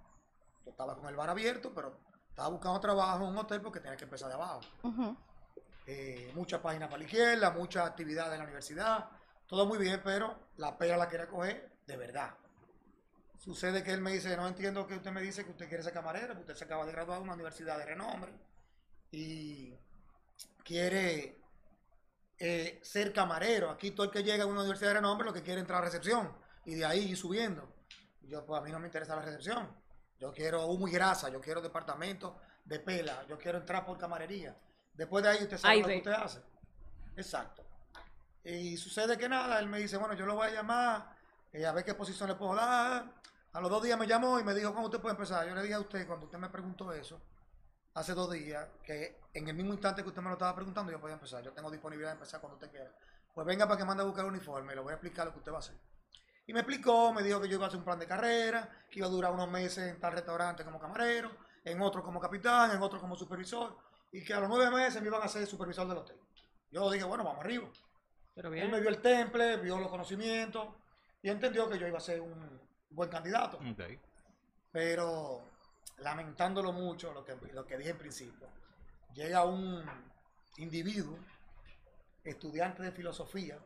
yo 0.63 0.69
estaba 0.69 0.95
con 0.95 1.07
el 1.09 1.15
bar 1.15 1.31
abierto, 1.31 1.73
pero 1.73 1.97
estaba 2.29 2.49
buscando 2.49 2.79
trabajo 2.79 3.23
en 3.23 3.29
un 3.31 3.37
hotel 3.39 3.61
porque 3.61 3.79
tenía 3.79 3.97
que 3.97 4.03
empezar 4.03 4.27
de 4.27 4.35
abajo. 4.35 4.61
Ujú. 4.83 5.17
Eh, 5.87 6.31
mucha 6.35 6.61
página 6.61 6.87
para 6.87 6.99
la 6.99 7.05
izquierda, 7.05 7.49
mucha 7.49 7.83
actividad 7.83 8.31
en 8.31 8.37
la 8.37 8.43
universidad, 8.43 9.09
todo 9.47 9.65
muy 9.65 9.77
bien, 9.77 10.01
pero 10.03 10.37
la 10.57 10.77
pera 10.77 10.97
la 10.97 11.07
quería 11.07 11.27
coger 11.27 11.71
de 11.85 11.97
verdad. 11.97 12.35
Sucede 13.37 13.83
que 13.83 13.91
él 13.91 14.01
me 14.01 14.11
dice, 14.11 14.35
no 14.35 14.47
entiendo 14.47 14.85
que 14.85 14.95
usted 14.95 15.11
me 15.11 15.21
dice 15.21 15.45
que 15.45 15.51
usted 15.51 15.67
quiere 15.67 15.83
ser 15.83 15.93
camarero, 15.93 16.33
que 16.33 16.41
usted 16.41 16.55
se 16.55 16.65
acaba 16.65 16.85
de 16.85 16.91
graduar 16.91 17.19
de 17.19 17.23
una 17.23 17.33
universidad 17.33 17.77
de 17.77 17.85
renombre 17.85 18.33
y 19.11 19.73
quiere 20.63 21.39
eh, 22.37 22.79
ser 22.83 23.13
camarero. 23.13 23.69
Aquí 23.69 23.91
todo 23.91 24.07
el 24.07 24.11
que 24.11 24.23
llega 24.23 24.43
a 24.43 24.47
una 24.47 24.61
universidad 24.61 24.89
de 24.89 24.95
renombre 24.95 25.25
lo 25.25 25.33
que 25.33 25.43
quiere 25.43 25.61
entrar 25.61 25.81
a 25.81 25.85
recepción 25.85 26.35
y 26.65 26.75
de 26.75 26.85
ahí 26.85 27.11
ir 27.11 27.17
subiendo. 27.17 27.73
Yo, 28.23 28.45
pues 28.45 28.59
a 28.59 28.63
mí 28.63 28.71
no 28.71 28.79
me 28.79 28.87
interesa 28.87 29.15
la 29.15 29.21
recepción. 29.21 29.69
Yo 30.19 30.33
quiero 30.33 30.65
humo 30.65 30.87
y 30.87 30.91
grasa, 30.91 31.29
yo 31.29 31.39
quiero 31.39 31.61
departamento 31.61 32.37
de 32.65 32.79
pela, 32.79 33.25
yo 33.27 33.37
quiero 33.37 33.59
entrar 33.59 33.85
por 33.85 33.97
camarería. 33.97 34.57
Después 34.93 35.23
de 35.23 35.29
ahí 35.29 35.43
usted 35.43 35.57
sabe 35.57 35.79
lo 35.79 35.87
que 35.87 35.97
usted 35.97 36.11
hace. 36.11 36.41
Exacto. 37.15 37.66
Y 38.47 38.77
sucede 38.77 39.17
que 39.17 39.27
nada, 39.27 39.59
él 39.59 39.67
me 39.67 39.77
dice, 39.77 39.97
bueno, 39.97 40.13
yo 40.13 40.25
lo 40.25 40.35
voy 40.35 40.47
a 40.47 40.51
llamar, 40.51 41.13
eh, 41.51 41.65
a 41.65 41.73
ver 41.73 41.83
qué 41.83 41.93
posición 41.93 42.29
le 42.29 42.35
puedo 42.35 42.55
dar. 42.55 43.13
A 43.51 43.59
los 43.59 43.69
dos 43.69 43.83
días 43.83 43.99
me 43.99 44.07
llamó 44.07 44.39
y 44.39 44.43
me 44.45 44.53
dijo, 44.53 44.71
¿cuándo 44.71 44.87
usted 44.87 45.01
puede 45.01 45.15
empezar? 45.15 45.45
Yo 45.45 45.53
le 45.53 45.63
dije 45.63 45.73
a 45.73 45.81
usted, 45.81 46.07
cuando 46.07 46.27
usted 46.27 46.37
me 46.37 46.47
preguntó 46.47 46.93
eso, 46.93 47.21
hace 47.93 48.13
dos 48.13 48.31
días, 48.31 48.65
que 48.81 49.19
en 49.33 49.49
el 49.49 49.53
mismo 49.53 49.73
instante 49.73 50.01
que 50.01 50.07
usted 50.07 50.21
me 50.21 50.29
lo 50.29 50.35
estaba 50.35 50.55
preguntando, 50.55 50.93
yo 50.93 51.01
podía 51.01 51.15
empezar. 51.15 51.43
Yo 51.43 51.51
tengo 51.51 51.69
disponibilidad 51.69 52.11
de 52.11 52.13
empezar 52.13 52.39
cuando 52.39 52.55
usted 52.55 52.71
quiera. 52.71 52.89
Pues 53.33 53.45
venga 53.45 53.67
para 53.67 53.77
que 53.77 53.83
mande 53.83 54.03
a 54.03 54.05
buscar 54.05 54.23
el 54.23 54.31
uniforme, 54.31 54.73
le 54.73 54.79
voy 54.79 54.91
a 54.91 54.93
explicar 54.93 55.25
lo 55.25 55.33
que 55.33 55.39
usted 55.39 55.51
va 55.51 55.57
a 55.57 55.59
hacer. 55.59 55.75
Y 56.45 56.53
me 56.53 56.61
explicó, 56.61 57.11
me 57.11 57.23
dijo 57.23 57.41
que 57.41 57.49
yo 57.49 57.55
iba 57.55 57.65
a 57.65 57.67
hacer 57.67 57.79
un 57.79 57.83
plan 57.83 57.99
de 57.99 58.07
carrera, 58.07 58.69
que 58.89 58.99
iba 58.99 59.07
a 59.07 59.11
durar 59.11 59.33
unos 59.33 59.49
meses 59.49 59.93
en 59.93 59.99
tal 59.99 60.13
restaurante 60.13 60.63
como 60.63 60.79
camarero, 60.79 61.31
en 61.65 61.81
otro 61.81 62.01
como 62.01 62.21
capitán, 62.21 62.71
en 62.71 62.81
otro 62.81 62.97
como 63.01 63.17
supervisor, 63.17 63.75
y 64.09 64.23
que 64.23 64.33
a 64.33 64.39
los 64.39 64.47
nueve 64.47 64.73
meses 64.73 65.01
me 65.01 65.09
iban 65.09 65.21
a 65.21 65.25
hacer 65.25 65.45
supervisor 65.45 65.85
del 65.85 65.97
hotel. 65.97 66.17
Yo 66.71 66.89
dije, 66.89 67.03
bueno, 67.03 67.25
vamos 67.25 67.43
arriba. 67.43 67.67
Pero 68.37 68.53
Él 68.53 68.69
me 68.69 68.79
vio 68.79 68.89
el 68.89 68.99
temple, 69.01 69.57
vio 69.57 69.79
los 69.79 69.89
conocimientos 69.89 70.67
y 71.23 71.29
entendió 71.29 71.67
que 71.67 71.79
yo 71.79 71.87
iba 71.87 71.97
a 71.97 72.01
ser 72.01 72.21
un 72.21 72.61
buen 72.91 73.09
candidato. 73.09 73.59
Pero 74.71 75.43
lamentándolo 75.97 76.71
mucho, 76.71 77.11
lo 77.13 77.25
que, 77.25 77.35
lo 77.51 77.65
que 77.65 77.77
dije 77.77 77.89
en 77.89 77.97
principio, 77.97 78.47
llega 79.15 79.43
un 79.43 79.83
individuo, 80.57 81.17
estudiante 82.23 82.83
de 82.83 82.91
filosofía, 82.91 83.57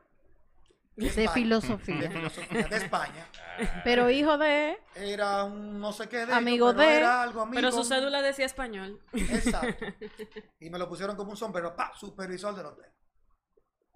De 0.96 1.08
España, 1.08 1.32
filosofía. 1.34 1.96
de 2.00 2.10
filosofía 2.10 2.68
de 2.68 2.78
España, 2.78 3.28
Pero 3.84 4.10
hijo 4.10 4.38
de. 4.38 4.78
era 4.96 5.44
un 5.44 5.80
no 5.82 5.92
sé 5.92 6.08
qué 6.08 6.18
de 6.18 6.24
ellos, 6.24 6.36
Amigo 6.38 6.68
pero 6.74 6.80
de- 6.90 6.98
era 6.98 7.22
algo 7.24 7.42
amigo. 7.42 7.56
Pero 7.56 7.72
su 7.74 7.84
cédula 7.84 8.22
decía 8.22 8.46
español. 8.46 9.02
Exacto. 9.14 9.86
Y 10.62 10.70
me 10.70 10.78
lo 10.80 10.88
pusieron 10.88 11.16
como 11.18 11.32
un 11.32 11.38
sombrero, 11.38 11.76
pa, 11.76 11.92
supervisor 11.96 12.56
del 12.56 12.68
hotel. 12.68 12.90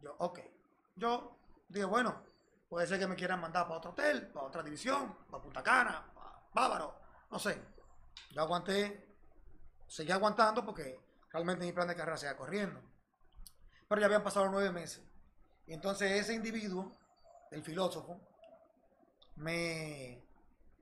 Yo, 0.01 0.15
ok. 0.20 0.39
Yo 0.95 1.37
dije, 1.67 1.85
bueno, 1.85 2.23
puede 2.69 2.87
ser 2.87 2.99
que 2.99 3.07
me 3.07 3.15
quieran 3.15 3.41
mandar 3.41 3.65
para 3.65 3.77
otro 3.77 3.91
hotel, 3.91 4.27
para 4.27 4.47
otra 4.47 4.63
división, 4.63 5.15
para 5.29 5.43
Punta 5.43 5.61
Cana, 5.61 6.05
para 6.13 6.41
Bávaro, 6.53 6.95
no 7.29 7.39
sé. 7.39 7.61
Yo 8.31 8.41
aguanté, 8.41 9.07
seguí 9.87 10.11
aguantando 10.11 10.65
porque 10.65 10.99
realmente 11.31 11.65
mi 11.65 11.73
plan 11.73 11.87
de 11.87 11.95
carrera 11.95 12.17
seguía 12.17 12.37
corriendo. 12.37 12.81
Pero 13.87 14.01
ya 14.01 14.07
habían 14.07 14.23
pasado 14.23 14.49
nueve 14.49 14.71
meses. 14.71 15.03
Y 15.67 15.73
entonces 15.73 16.11
ese 16.11 16.33
individuo, 16.33 16.91
el 17.51 17.61
filósofo, 17.63 18.19
me... 19.35 20.23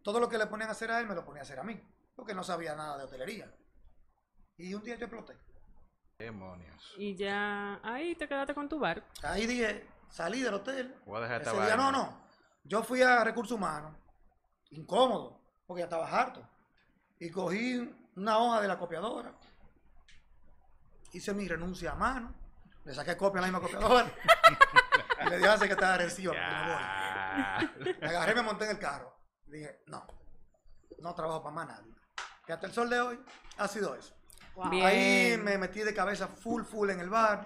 Todo 0.04 0.20
lo 0.20 0.30
que 0.30 0.38
le 0.38 0.48
ponían 0.48 0.70
a 0.70 0.74
hacer 0.74 0.92
a 0.92 1.00
él, 1.00 1.08
me 1.08 1.16
lo 1.16 1.24
ponía 1.24 1.42
a 1.42 1.44
hacer 1.44 1.60
a 1.60 1.64
mí, 1.64 1.82
porque 2.16 2.34
no 2.34 2.44
sabía 2.44 2.76
nada 2.76 2.98
de 2.98 3.06
hotelería. 3.06 3.54
Y 4.58 4.74
un 4.74 4.84
día 4.84 4.96
yo 4.96 5.06
exploté. 5.06 5.38
Demonios. 6.18 6.94
Y 6.98 7.16
ya 7.16 7.80
ahí 7.84 8.16
te 8.16 8.28
quedaste 8.28 8.54
con 8.54 8.70
tu 8.70 8.80
bar. 8.80 9.04
Ahí 9.24 9.48
dije, 9.48 9.88
salí 10.14 10.42
del 10.42 10.54
hotel. 10.54 10.96
Voy 11.06 11.18
a 11.18 11.22
dejar 11.22 11.42
Ese 11.42 11.52
día, 11.66 11.76
no, 11.76 11.92
no. 11.92 12.24
Yo 12.64 12.84
fui 12.84 13.02
a 13.02 13.24
recursos 13.24 13.58
humanos, 13.58 13.96
incómodo, 14.70 15.42
porque 15.66 15.82
ya 15.82 15.86
estaba 15.86 16.08
harto. 16.08 16.48
Y 17.20 17.30
cogí 17.32 17.92
una 18.16 18.38
hoja 18.38 18.62
de 18.62 18.68
la 18.68 18.78
copiadora. 18.78 19.34
Hice 21.12 21.34
mi 21.34 21.48
renuncia 21.48 21.92
a 21.92 21.96
mano. 21.96 22.34
Le 22.86 22.94
saqué 22.94 23.18
copia 23.18 23.40
a 23.40 23.42
la 23.42 23.48
misma 23.48 23.62
copiadora. 23.68 24.12
y 25.26 25.30
le 25.30 25.38
dije 25.38 25.50
a 25.50 25.54
la 25.54 25.58
secretaria 25.58 26.08
"Yo 26.08 26.32
me 26.32 26.38
voy". 26.38 26.38
Ya. 26.38 27.74
Me 28.00 28.08
agarré 28.08 28.32
y 28.34 28.36
me 28.36 28.42
monté 28.44 28.66
en 28.66 28.72
el 28.72 28.80
carro. 28.80 29.16
Dije, 29.48 29.82
no, 29.88 30.06
no 31.00 31.16
trabajo 31.16 31.42
para 31.42 31.56
más 31.56 31.68
nadie. 31.68 31.92
Que 32.46 32.54
hasta 32.54 32.68
el 32.68 32.74
sol 32.74 32.90
de 32.90 33.00
hoy 33.00 33.20
ha 33.58 33.68
sido 33.68 33.96
eso. 33.96 34.14
Bien. 34.70 34.86
Ahí 34.86 35.38
me 35.38 35.58
metí 35.58 35.80
de 35.82 35.94
cabeza 35.94 36.28
full, 36.28 36.64
full 36.64 36.90
en 36.92 37.00
el 37.00 37.10
bar. 37.10 37.46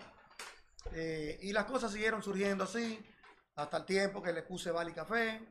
Eh, 0.94 1.40
y 1.42 1.54
las 1.54 1.66
cosas 1.66 1.92
siguieron 1.92 2.22
surgiendo 2.22 2.64
así. 2.64 3.04
Hasta 3.56 3.78
el 3.78 3.86
tiempo 3.86 4.22
que 4.22 4.34
le 4.34 4.44
puse 4.44 4.72
Bali 4.72 4.94
Café. 4.94 5.42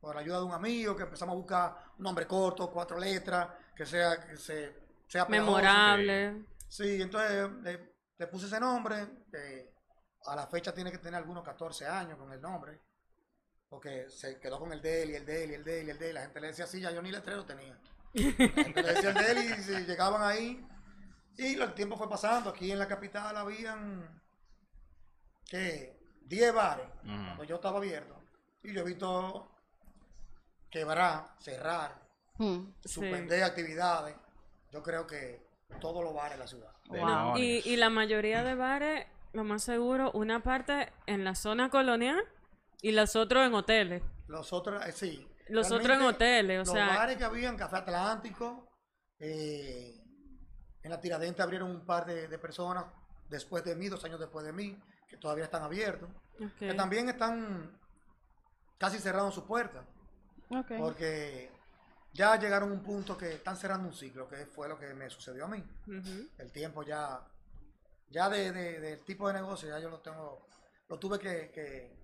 Por 0.00 0.14
la 0.14 0.20
ayuda 0.20 0.38
de 0.38 0.44
un 0.44 0.52
amigo 0.52 0.94
que 0.96 1.04
empezamos 1.04 1.32
a 1.32 1.36
buscar 1.36 1.76
un 1.98 2.04
nombre 2.04 2.26
corto, 2.26 2.70
cuatro 2.70 2.98
letras, 2.98 3.48
que 3.74 3.86
sea, 3.86 4.24
que 4.24 4.36
se, 4.36 4.76
sea 5.08 5.26
pegajoso. 5.26 5.56
Memorable. 5.56 6.44
Sí, 6.68 7.00
entonces 7.00 7.50
le, 7.62 7.96
le 8.18 8.26
puse 8.26 8.46
ese 8.46 8.60
nombre. 8.60 9.24
que 9.30 9.74
a 10.26 10.36
la 10.36 10.46
fecha 10.46 10.74
tiene 10.74 10.90
que 10.90 10.98
tener 10.98 11.14
algunos 11.14 11.44
14 11.44 11.86
años 11.86 12.18
con 12.18 12.32
el 12.32 12.40
nombre. 12.40 12.80
Porque 13.68 14.08
se 14.10 14.38
quedó 14.38 14.58
con 14.58 14.72
el 14.72 14.80
de 14.80 15.02
él 15.02 15.10
y 15.10 15.14
el 15.16 15.26
de 15.26 15.44
él 15.44 15.50
y 15.50 15.54
el 15.54 15.64
de 15.64 15.80
él 15.80 15.86
y 15.86 15.90
el 15.90 15.98
de 15.98 16.08
él. 16.08 16.14
La 16.14 16.22
gente 16.22 16.40
le 16.40 16.46
decía 16.48 16.64
así, 16.64 16.80
ya 16.80 16.90
yo 16.90 17.02
ni 17.02 17.10
letrero 17.10 17.44
tenía. 17.44 17.78
La 18.14 18.64
gente 18.64 18.82
le 18.82 18.92
decía 18.94 19.10
el 19.10 19.14
de 19.14 19.30
él 19.32 19.38
y 19.38 19.86
llegaban 19.86 20.22
ahí. 20.22 20.66
Y 21.36 21.60
el 21.60 21.74
tiempo 21.74 21.96
fue 21.96 22.08
pasando. 22.08 22.50
Aquí 22.50 22.70
en 22.70 22.78
la 22.78 22.88
capital 22.88 23.36
habían, 23.36 24.22
¿qué? 25.48 25.96
10 26.22 26.54
bares 26.54 26.86
Ujú. 27.04 27.24
cuando 27.24 27.44
yo 27.44 27.56
estaba 27.56 27.78
abierto. 27.78 28.14
Y 28.62 28.72
yo 28.72 28.80
he 28.80 28.84
visto 28.84 29.48
quebrar, 30.70 31.26
cerrar, 31.38 32.04
Hmm. 32.38 32.72
suspender 32.84 33.42
actividades. 33.44 34.14
Yo 34.70 34.82
creo 34.82 35.06
que 35.06 35.46
todos 35.80 36.04
los 36.04 36.12
bares 36.12 36.32
de 36.32 36.38
la 36.38 36.46
ciudad. 36.46 36.72
Y, 37.36 37.62
y 37.68 37.76
la 37.76 37.88
mayoría 37.90 38.42
de 38.42 38.54
bares, 38.54 39.06
lo 39.32 39.42
más 39.44 39.62
seguro, 39.62 40.10
una 40.12 40.42
parte 40.42 40.92
en 41.06 41.24
la 41.24 41.34
zona 41.34 41.70
colonial 41.70 42.22
y 42.82 42.92
los 42.92 43.16
otros 43.16 43.46
en 43.46 43.54
hoteles. 43.54 44.02
Los 44.26 44.52
otros, 44.52 44.84
eh, 44.86 44.92
sí. 44.92 45.26
Los 45.48 45.70
otros 45.70 45.96
en 45.96 46.02
hoteles, 46.02 46.56
o 46.56 46.64
los 46.64 46.68
sea, 46.72 46.88
bares 46.88 47.16
que 47.16 47.24
habían, 47.24 47.56
Café 47.56 47.76
Atlántico, 47.76 48.68
eh, 49.18 49.94
en 50.82 50.90
la 50.90 51.00
Tiradente 51.00 51.40
abrieron 51.42 51.70
un 51.70 51.86
par 51.86 52.04
de, 52.04 52.28
de 52.28 52.38
personas 52.38 52.84
después 53.28 53.64
de 53.64 53.76
mí, 53.76 53.88
dos 53.88 54.04
años 54.04 54.18
después 54.20 54.44
de 54.44 54.52
mí, 54.52 54.76
que 55.08 55.16
todavía 55.16 55.44
están 55.44 55.62
abiertos, 55.62 56.08
que 56.58 56.74
también 56.74 57.08
están 57.08 57.70
casi 58.78 58.98
cerrando 58.98 59.30
sus 59.30 59.44
puertas, 59.44 59.84
porque 60.78 61.50
ya 62.12 62.36
llegaron 62.38 62.70
a 62.70 62.72
un 62.74 62.82
punto 62.82 63.16
que 63.16 63.34
están 63.34 63.56
cerrando 63.56 63.88
un 63.88 63.94
ciclo, 63.94 64.28
que 64.28 64.46
fue 64.46 64.68
lo 64.68 64.78
que 64.78 64.92
me 64.94 65.08
sucedió 65.10 65.44
a 65.44 65.48
mí. 65.48 65.62
El 66.38 66.52
tiempo 66.52 66.82
ya, 66.82 67.20
ya 68.10 68.28
de, 68.28 68.52
de- 68.52 68.80
del 68.80 69.04
tipo 69.04 69.28
de 69.28 69.34
negocio, 69.34 69.68
ya 69.68 69.78
yo 69.78 69.90
lo 69.90 70.00
tengo, 70.00 70.46
lo 70.88 70.98
tuve 70.98 71.18
que, 71.18 71.50
que, 71.52 71.96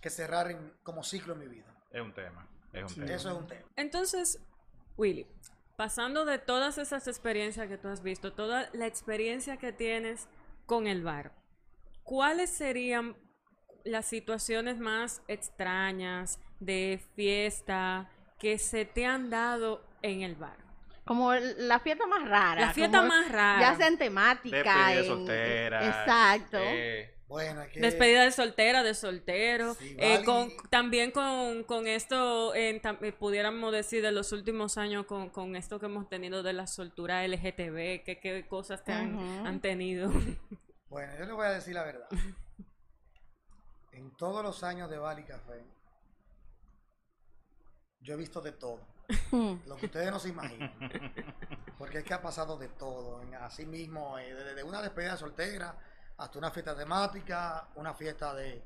que 0.00 0.10
cerrar 0.10 0.50
en- 0.50 0.74
como 0.82 1.02
ciclo 1.02 1.34
en 1.34 1.40
mi 1.40 1.48
vida. 1.48 1.66
Es 1.90 2.00
un 2.02 2.12
tema. 2.12 2.46
Es 2.72 2.82
un 2.82 2.88
Sí. 2.90 3.00
tema. 3.00 3.12
Eso 3.14 3.30
es 3.30 3.36
un 3.36 3.46
tema. 3.46 3.66
Entonces, 3.76 4.38
Willy, 4.96 5.26
pasando 5.76 6.24
de 6.24 6.38
todas 6.38 6.76
esas 6.78 7.06
experiencias 7.08 7.66
que 7.68 7.78
tú 7.78 7.88
has 7.88 8.02
visto, 8.02 8.32
toda 8.32 8.68
la 8.72 8.86
experiencia 8.86 9.56
que 9.56 9.72
tienes 9.72 10.28
con 10.66 10.86
el 10.86 11.02
bar, 11.02 11.32
¿cuáles 12.08 12.48
serían 12.48 13.14
las 13.84 14.06
situaciones 14.06 14.78
más 14.78 15.20
extrañas 15.28 16.40
de 16.58 17.00
fiesta 17.14 18.10
que 18.38 18.56
se 18.58 18.86
te 18.86 19.04
han 19.04 19.28
dado 19.28 19.84
en 20.00 20.22
el 20.22 20.34
bar? 20.34 20.56
Como 21.04 21.34
la 21.34 21.80
fiesta 21.80 22.06
más 22.06 22.26
rara. 22.26 22.60
La 22.62 22.72
fiesta 22.72 23.02
más 23.02 23.30
rara. 23.30 23.60
Ya 23.60 23.76
sea 23.76 23.88
en 23.88 23.98
temática. 23.98 24.56
Despedida 24.56 24.94
en- 25.00 25.04
soltera. 25.06 25.86
Exacto. 25.86 26.58
eh, 26.62 27.14
Bueno, 27.28 27.62
que 27.70 27.80
Despedida 27.80 28.24
de 28.24 28.32
soltera, 28.32 28.82
de 28.82 28.94
soltero. 28.94 29.74
Sí, 29.74 29.94
eh, 29.98 30.12
vale. 30.14 30.24
con, 30.24 30.50
también 30.70 31.10
con, 31.10 31.62
con 31.64 31.86
esto, 31.86 32.54
en 32.54 32.80
tam- 32.80 33.02
eh, 33.02 33.12
pudiéramos 33.12 33.70
decir, 33.70 34.02
de 34.02 34.12
los 34.12 34.32
últimos 34.32 34.78
años, 34.78 35.04
con, 35.04 35.28
con 35.28 35.54
esto 35.56 35.78
que 35.78 35.86
hemos 35.86 36.08
tenido 36.08 36.42
de 36.42 36.54
la 36.54 36.66
soltura 36.66 37.22
LGTB, 37.26 38.02
¿qué, 38.04 38.18
qué 38.22 38.46
cosas 38.48 38.82
te 38.82 38.92
han 38.92 39.60
tenido? 39.60 40.10
Bueno, 40.88 41.12
yo 41.18 41.26
le 41.26 41.32
voy 41.32 41.46
a 41.46 41.50
decir 41.50 41.74
la 41.74 41.84
verdad. 41.84 42.08
En 43.90 44.12
todos 44.12 44.44
los 44.44 44.62
años 44.62 44.88
de 44.88 44.96
Bali 44.96 45.24
Café, 45.24 45.64
yo 48.00 48.14
he 48.14 48.16
visto 48.16 48.40
de 48.40 48.52
todo. 48.52 48.78
Lo 49.66 49.76
que 49.76 49.86
ustedes 49.86 50.12
no 50.12 50.20
se 50.20 50.28
imaginan. 50.28 50.72
Porque 51.76 51.98
es 51.98 52.04
que 52.04 52.14
ha 52.14 52.22
pasado 52.22 52.56
de 52.56 52.68
todo. 52.68 53.20
Así 53.40 53.66
mismo, 53.66 54.16
eh, 54.18 54.32
desde 54.32 54.62
una 54.62 54.80
despedida 54.82 55.16
soltera 55.16 55.76
hasta 56.16 56.38
una 56.38 56.52
fiesta 56.52 56.76
temática, 56.76 57.70
una 57.74 57.92
fiesta 57.92 58.34
de 58.34 58.62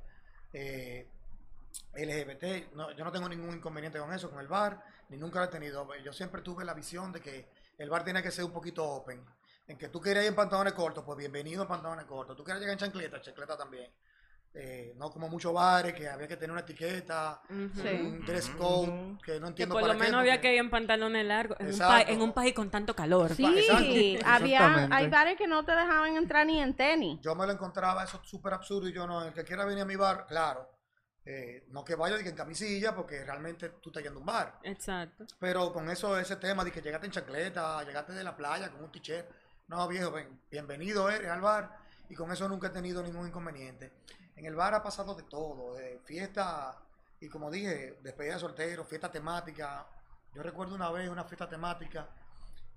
eh, 0.52 1.08
LGBT. 1.94 2.74
No, 2.74 2.90
yo 2.92 3.04
no 3.04 3.12
tengo 3.12 3.28
ningún 3.28 3.54
inconveniente 3.54 3.98
con 3.98 4.12
eso, 4.12 4.28
con 4.30 4.40
el 4.40 4.48
bar, 4.48 4.84
ni 5.08 5.16
nunca 5.16 5.38
lo 5.38 5.46
he 5.46 5.48
tenido. 5.48 5.88
Yo 5.96 6.12
siempre 6.12 6.42
tuve 6.42 6.64
la 6.64 6.74
visión 6.74 7.10
de 7.12 7.20
que 7.20 7.48
el 7.78 7.88
bar 7.88 8.04
tiene 8.04 8.22
que 8.22 8.30
ser 8.30 8.44
un 8.44 8.52
poquito 8.52 8.86
open. 8.86 9.24
En 9.72 9.78
que 9.78 9.88
tú 9.88 10.02
quieres 10.02 10.24
ir 10.24 10.28
en 10.28 10.34
pantalones 10.34 10.74
cortos, 10.74 11.02
pues 11.02 11.16
bienvenido 11.16 11.62
en 11.62 11.68
pantalones 11.68 12.04
cortos. 12.04 12.36
Tú 12.36 12.44
quieres 12.44 12.60
llegar 12.60 12.74
en 12.74 12.78
chancleta, 12.78 13.22
chancleta 13.22 13.56
también. 13.56 13.90
Eh, 14.52 14.92
no 14.98 15.10
como 15.10 15.30
muchos 15.30 15.50
bares 15.50 15.94
que 15.94 16.06
había 16.06 16.28
que 16.28 16.36
tener 16.36 16.50
una 16.50 16.60
etiqueta, 16.60 17.40
un 17.48 18.22
dress 18.26 18.50
code, 18.50 19.16
que 19.24 19.40
no 19.40 19.46
Que 19.46 19.48
entiendo 19.48 19.74
por 19.74 19.80
lo 19.80 19.88
para 19.88 19.98
qué, 19.98 20.04
menos 20.04 20.20
había 20.20 20.42
que 20.42 20.52
ir 20.52 20.60
en 20.60 20.68
pantalones 20.68 21.24
largos, 21.24 21.56
en 21.58 22.20
un, 22.20 22.22
en 22.28 22.32
país 22.34 22.52
con 22.52 22.70
tanto 22.70 22.94
calor. 22.94 23.34
Sí, 23.34 23.46
Exacto. 23.46 24.26
había, 24.26 24.88
hay 24.94 25.08
bares 25.08 25.38
que 25.38 25.46
no 25.46 25.64
te 25.64 25.72
dejaban 25.72 26.18
entrar 26.18 26.44
ni 26.44 26.60
en 26.60 26.76
tenis. 26.76 27.18
Yo 27.22 27.34
me 27.34 27.46
lo 27.46 27.52
encontraba 27.52 28.04
eso 28.04 28.20
súper 28.22 28.52
absurdo 28.52 28.90
y 28.90 28.92
yo 28.92 29.06
no, 29.06 29.24
el 29.24 29.32
que 29.32 29.42
quiera 29.42 29.64
venir 29.64 29.84
a 29.84 29.86
mi 29.86 29.96
bar, 29.96 30.26
claro, 30.26 30.68
eh, 31.24 31.64
no 31.70 31.82
que 31.82 31.94
vaya 31.94 32.18
que 32.18 32.28
en 32.28 32.36
camisilla 32.36 32.94
porque 32.94 33.24
realmente 33.24 33.70
tú 33.80 33.88
estás 33.88 34.02
yendo 34.02 34.18
a 34.18 34.20
un 34.20 34.26
bar. 34.26 34.58
Exacto. 34.64 35.24
Pero 35.38 35.72
con 35.72 35.88
eso, 35.88 36.18
ese 36.18 36.36
tema 36.36 36.62
de 36.62 36.70
que 36.70 36.82
llegaste 36.82 37.06
en 37.06 37.12
chancleta, 37.12 37.82
llegaste 37.84 38.12
de 38.12 38.22
la 38.22 38.36
playa 38.36 38.70
con 38.70 38.84
un 38.84 38.92
t-shirt, 38.92 39.26
no 39.68 39.88
viejo, 39.88 40.10
ven, 40.10 40.40
bienvenido 40.50 41.08
eres 41.08 41.30
al 41.30 41.40
bar 41.40 41.78
y 42.08 42.14
con 42.14 42.30
eso 42.30 42.48
nunca 42.48 42.68
he 42.68 42.70
tenido 42.70 43.02
ningún 43.02 43.28
inconveniente. 43.28 43.92
En 44.36 44.44
el 44.46 44.54
bar 44.54 44.74
ha 44.74 44.82
pasado 44.82 45.14
de 45.14 45.22
todo, 45.24 45.76
fiesta 46.04 46.78
y 47.20 47.28
como 47.28 47.50
dije, 47.50 47.98
despedida 48.02 48.34
de 48.34 48.40
soltero, 48.40 48.84
fiesta 48.84 49.10
temática. 49.10 49.86
Yo 50.34 50.42
recuerdo 50.42 50.74
una 50.74 50.90
vez 50.90 51.08
una 51.08 51.24
fiesta 51.24 51.48
temática 51.48 52.08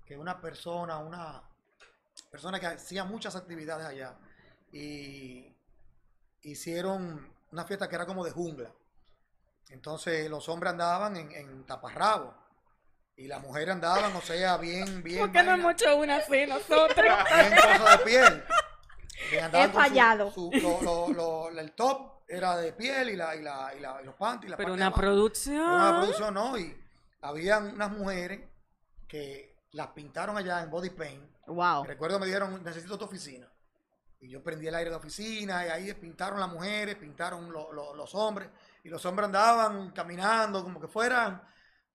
que 0.04 0.16
una 0.16 0.40
persona, 0.40 0.98
una 0.98 1.42
persona 2.30 2.60
que 2.60 2.66
hacía 2.66 3.04
muchas 3.04 3.34
actividades 3.34 3.86
allá 3.86 4.16
y 4.70 5.54
hicieron 6.42 7.34
una 7.50 7.64
fiesta 7.64 7.88
que 7.88 7.96
era 7.96 8.06
como 8.06 8.24
de 8.24 8.30
jungla. 8.30 8.72
Entonces 9.70 10.30
los 10.30 10.48
hombres 10.48 10.72
andaban 10.72 11.16
en, 11.16 11.32
en 11.32 11.66
taparrabo 11.66 12.45
y 13.16 13.26
las 13.28 13.40
mujeres 13.42 13.74
andaban, 13.74 14.14
o 14.14 14.20
sea, 14.20 14.56
bien, 14.58 15.02
bien. 15.02 15.20
¿Por 15.20 15.32
qué 15.32 15.42
no 15.42 15.52
hemos 15.52 15.72
hecho 15.72 15.96
una 15.96 16.16
así 16.16 16.46
nosotros? 16.46 16.96
bien 17.34 17.54
cosas 17.78 17.98
de 17.98 18.04
piel. 18.04 18.44
He 19.32 19.66
su- 19.66 19.72
fallado. 19.72 20.30
su- 20.32 20.50
lo- 20.52 20.82
lo- 20.82 21.50
lo- 21.50 21.60
el 21.60 21.72
top 21.72 22.20
era 22.28 22.56
de 22.56 22.72
piel 22.72 23.10
y, 23.10 23.16
la, 23.16 23.34
y, 23.34 23.42
la, 23.42 23.72
y, 23.74 23.80
la- 23.80 24.00
y 24.02 24.04
los 24.04 24.14
panties. 24.16 24.50
la 24.50 24.56
Pero 24.56 24.74
una 24.74 24.92
producción. 24.92 25.56
Una 25.60 25.98
producción, 26.00 26.34
no. 26.34 26.58
Y 26.58 26.76
habían 27.22 27.68
unas 27.74 27.90
mujeres 27.90 28.40
que 29.08 29.56
las 29.72 29.88
pintaron 29.88 30.36
allá 30.36 30.60
en 30.62 30.70
body 30.70 30.90
paint. 30.90 31.24
Wow. 31.46 31.84
Recuerdo 31.84 32.18
me 32.18 32.26
dijeron, 32.26 32.62
necesito 32.62 32.98
tu 32.98 33.04
oficina. 33.06 33.48
Y 34.20 34.28
yo 34.30 34.42
prendí 34.42 34.66
el 34.66 34.74
aire 34.74 34.86
de 34.86 34.90
la 34.92 34.96
oficina 34.98 35.64
y 35.66 35.68
ahí 35.70 35.94
pintaron 35.94 36.40
las 36.40 36.48
mujeres, 36.50 36.96
pintaron 36.96 37.50
lo- 37.52 37.72
lo- 37.72 37.94
los 37.94 38.14
hombres. 38.14 38.48
Y 38.84 38.88
los 38.88 39.04
hombres 39.06 39.26
andaban 39.26 39.90
caminando 39.92 40.62
como 40.62 40.80
que 40.80 40.88
fueran 40.88 41.40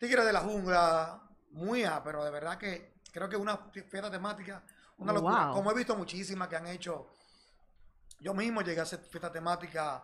tigres 0.01 0.25
de 0.25 0.33
la 0.33 0.41
jungla. 0.41 1.21
Muy 1.51 1.83
a, 1.83 2.01
pero 2.03 2.23
de 2.25 2.31
verdad 2.31 2.57
que 2.57 2.93
creo 3.11 3.29
que 3.29 3.35
una 3.37 3.57
fiesta 3.71 4.09
temática, 4.09 4.63
una 4.97 5.13
locura. 5.13 5.45
Wow. 5.47 5.55
Como 5.55 5.71
he 5.71 5.75
visto 5.75 5.95
muchísimas 5.95 6.47
que 6.47 6.55
han 6.55 6.67
hecho. 6.67 7.07
Yo 8.19 8.33
mismo 8.33 8.61
llegué 8.61 8.79
a 8.79 8.83
hacer 8.83 8.99
fiesta 8.99 9.31
temática 9.31 10.03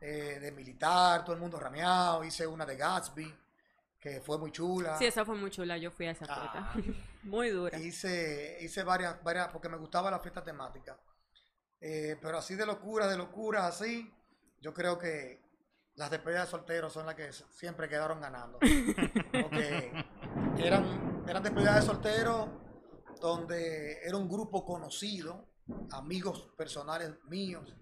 eh, 0.00 0.38
de 0.40 0.52
militar, 0.52 1.24
todo 1.24 1.34
el 1.34 1.40
mundo 1.40 1.58
rameado. 1.58 2.24
Hice 2.24 2.46
una 2.46 2.66
de 2.66 2.76
Gatsby, 2.76 3.34
que 4.00 4.20
fue 4.20 4.38
muy 4.38 4.50
chula. 4.50 4.98
Sí, 4.98 5.06
esa 5.06 5.24
fue 5.24 5.36
muy 5.36 5.50
chula. 5.50 5.76
Yo 5.78 5.90
fui 5.90 6.06
a 6.06 6.10
esa 6.12 6.26
Ah. 6.28 6.72
fiesta. 6.74 6.94
Muy 7.24 7.50
dura. 7.50 7.76
Hice, 7.78 8.58
hice 8.60 8.82
varias, 8.84 9.22
varias, 9.22 9.48
porque 9.48 9.68
me 9.68 9.76
gustaba 9.76 10.10
la 10.10 10.18
fiesta 10.20 10.42
temática. 10.42 10.96
Eh, 11.80 12.16
pero 12.22 12.38
así 12.38 12.54
de 12.54 12.64
locura, 12.64 13.06
de 13.06 13.16
locura, 13.18 13.66
así, 13.66 14.10
yo 14.62 14.72
creo 14.72 14.96
que 14.98 15.42
las 15.98 16.10
despedidas 16.10 16.46
de 16.46 16.50
solteros 16.52 16.92
son 16.92 17.06
las 17.06 17.16
que 17.16 17.32
siempre 17.32 17.88
quedaron 17.88 18.20
ganando. 18.20 18.58
Porque 19.32 19.92
eran, 20.58 21.24
eran 21.28 21.42
despedidas 21.42 21.74
de 21.76 21.82
solteros 21.82 22.48
donde 23.20 23.98
era 24.04 24.16
un 24.16 24.28
grupo 24.28 24.64
conocido 24.64 25.48
amigos 25.90 26.50
personales 26.56 27.10
míos. 27.24 27.74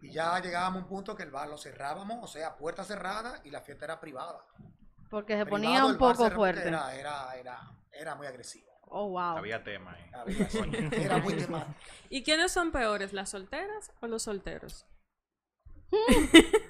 Y 0.00 0.10
ya 0.10 0.40
llegábamos 0.40 0.80
a 0.80 0.82
un 0.84 0.88
punto 0.88 1.14
que 1.14 1.22
el 1.22 1.30
bar 1.30 1.48
lo 1.48 1.58
cerrábamos, 1.58 2.18
o 2.22 2.26
sea, 2.26 2.56
puerta 2.56 2.82
cerrada 2.82 3.40
y 3.44 3.50
la 3.50 3.60
fiesta 3.60 3.84
era 3.84 4.00
privada. 4.00 4.42
Porque 5.10 5.36
se 5.36 5.44
Privado, 5.44 5.50
ponía 5.50 5.84
un 5.84 5.98
poco 5.98 6.30
fuerte. 6.30 6.66
Era, 6.66 6.94
era, 6.94 7.34
era, 7.36 7.60
era 7.92 8.14
muy 8.14 8.26
agresivo. 8.26 8.70
Oh, 8.92 9.10
wow. 9.10 9.36
Había 9.36 9.62
tema 9.62 9.92
ahí. 9.92 10.10
Había- 10.14 10.48
Era 10.92 11.18
muy 11.18 11.34
temático. 11.34 11.74
¿Y 12.08 12.24
quiénes 12.24 12.52
son 12.52 12.72
peores, 12.72 13.12
las 13.12 13.28
solteras 13.30 13.92
o 14.00 14.06
los 14.06 14.22
solteros? 14.22 14.86